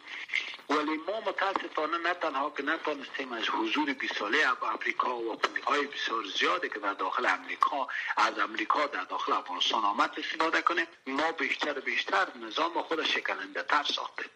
ولی 0.71 0.97
ما 0.97 1.21
متاسفانه 1.21 1.99
نه 1.99 2.15
تنها 2.15 2.51
که 2.51 2.63
نتانستیم 2.63 3.33
از 3.33 3.49
حضور 3.49 3.93
بی 3.93 4.09
ساله 4.09 4.39
امریکا 4.63 5.17
و 5.17 5.37
پولهای 5.37 5.87
بسیار 5.87 6.25
زیاده 6.25 6.69
که 6.69 6.79
در 6.79 6.95
داخل 6.95 7.27
امریکا 7.27 7.89
از 8.17 8.39
امریکا 8.39 8.87
در 8.87 9.05
داخل 9.05 9.33
افغانستان 9.33 9.85
آمد 9.85 10.11
استفاده 10.19 10.63
کنیم 10.63 10.87
ما 11.07 11.33
بیشتر 11.33 11.81
بیشتر 11.81 12.27
نظام 12.37 12.83
خود 12.83 13.05
شکننده 13.05 13.63
تر 13.63 13.83
ساختیم. 13.83 14.31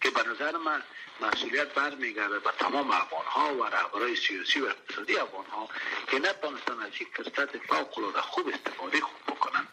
که 0.00 0.10
به 0.10 0.22
نظر 0.22 0.56
من 0.56 0.82
مسئولیت 1.20 1.74
برمیگرده 1.74 2.38
به 2.38 2.50
تمام 2.58 2.90
افغان 2.90 3.26
ها 3.26 3.54
و 3.54 3.64
رهبرای 3.64 4.16
سیاسی 4.16 4.60
و 4.60 4.66
اقتصادی 4.66 5.16
افغان 5.16 5.46
ها 5.46 5.68
که 6.06 6.18
نتونستن 6.18 6.80
از 6.80 6.92
یک 7.00 7.08
فرصت 7.14 7.58
فوق 7.58 8.20
خوب 8.20 8.48
استفاده 8.48 9.00
خوب 9.00 9.29
بکنن 9.40 9.66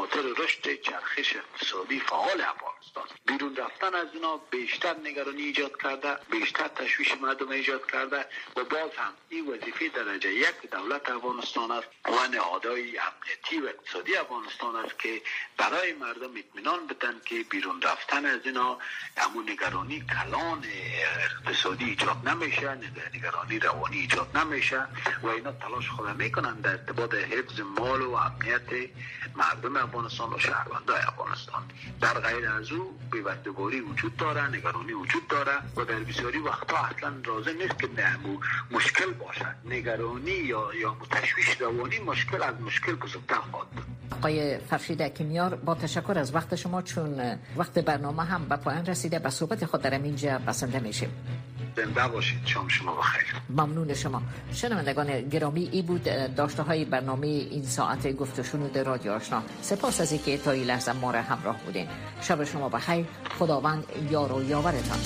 خاطر 0.00 0.22
رشد 0.38 0.80
چرخش 0.82 1.36
اقتصادی 1.36 2.00
فعال 2.00 2.40
افغانستان. 2.40 3.04
بیرون 3.26 3.56
رفتن 3.56 3.94
از 3.94 4.08
اینا 4.14 4.36
بیشتر 4.36 4.96
نگرانی 5.04 5.42
ایجاد 5.42 5.82
کرده 5.82 6.16
بیشتر 6.30 6.68
تشویش 6.68 7.12
مردم 7.20 7.48
ایجاد 7.48 7.90
کرده 7.90 8.26
و 8.56 8.64
باز 8.64 8.90
هم 8.96 9.12
این 9.28 9.46
وظیفه 9.46 9.88
درجه 9.88 10.34
یک 10.34 10.70
دولت 10.70 11.10
افغانستان 11.10 11.70
است. 11.70 11.88
و 12.04 12.28
نهادهای 12.28 12.98
امنیتی 12.98 13.60
و 13.60 13.66
اقتصادی 13.66 14.16
افغانستان 14.16 14.76
است 14.76 14.98
که 14.98 15.22
برای 15.56 15.92
مردم 15.92 16.36
اطمینان 16.36 16.86
بدن 16.86 17.20
که 17.24 17.44
بیرون 17.50 17.82
رفتن 17.82 18.26
از 18.26 18.40
اینا 18.44 18.78
همون 19.16 19.50
نگرانی 19.50 20.00
کلان 20.00 20.64
اقتصادی 21.24 21.84
ایجاد 21.84 22.28
نمیشه 22.28 22.78
نگرانی 23.14 23.58
روانی 23.58 23.98
ایجاد 23.98 24.36
نمیشه 24.36 24.86
و 25.22 25.26
اینا 25.26 25.52
تلاش 25.52 25.88
خود 25.88 26.08
می‌کنن 26.08 26.54
در 26.54 26.70
ارتباط 26.70 27.14
حفظ 27.14 27.60
مال 27.60 28.02
و 28.02 28.12
امنیت 28.14 28.90
مردم 29.36 29.76
افغانستان 29.76 30.34
و 30.34 30.38
شهروندان 30.38 30.96
افغانستان. 30.96 31.62
در 32.00 32.20
غیر 32.20 32.48
از 32.48 32.72
او 32.72 32.98
پیوستگاری 33.12 33.80
وجود 33.80 34.16
داره 34.16 34.48
نگرانی 34.48 34.92
وجود 34.92 35.28
داره 35.28 35.56
و 35.76 35.84
در 35.84 35.98
بسیاری 35.98 36.38
وقتا 36.38 36.76
اصلا 36.76 37.08
لازم 37.26 37.56
نیست 37.62 37.78
که 37.78 37.88
مشکل 38.70 39.12
باشد. 39.12 39.54
نگرانی 39.64 40.30
یا 40.30 40.70
یا 40.82 40.96
تشویش 41.10 41.60
روانی 41.60 41.98
مشکل 41.98 42.42
از 42.42 42.54
مشکل 42.60 42.94
بزرگتر 42.94 43.40
خواهد 43.50 43.66
آقای 44.10 44.58
فرشید 44.58 45.02
کیمیار 45.02 45.54
با 45.54 45.74
تشکر 45.74 46.18
از 46.18 46.34
وقت 46.34 46.54
شما 46.54 46.82
چون 46.82 47.38
وقت 47.56 47.78
برنامه 47.78 48.24
هم 48.24 48.48
به 48.48 48.56
پایان 48.56 48.86
رسیده 48.86 49.18
به 49.18 49.30
صحبت 49.30 49.64
خود 49.64 49.82
در 49.82 49.90
اینجا 49.90 50.38
بسنده 50.38 50.80
میشیم. 50.80 51.10
زنده 51.76 52.08
باشید. 52.08 52.38
شام 52.44 52.68
شما 52.68 52.94
بخیر 52.94 53.24
ممنون 53.50 53.94
شما. 53.94 54.22
شنوندگان 54.52 55.28
گرامی 55.28 55.68
ای 55.72 55.82
بود 55.82 56.04
داشته 56.36 56.62
های 56.62 56.84
برنامه 56.84 57.26
این 57.26 57.64
ساعت 57.64 58.12
گفت 58.12 58.42
شنود 58.42 58.78
رادیو 58.78 59.12
آشنا. 59.12 59.42
سپاس 59.62 60.00
از 60.00 60.12
اینکه 60.12 60.38
تا 60.38 60.50
این 60.50 60.64
لحظه 60.64 60.92
ما 60.92 61.10
را 61.10 61.22
همراه 61.22 61.56
بودین. 61.66 61.88
شب 62.20 62.44
شما 62.44 62.68
بخیر. 62.68 63.06
خداوند 63.38 63.84
یار 64.10 64.32
و 64.32 64.42
یاورتان. 64.42 64.98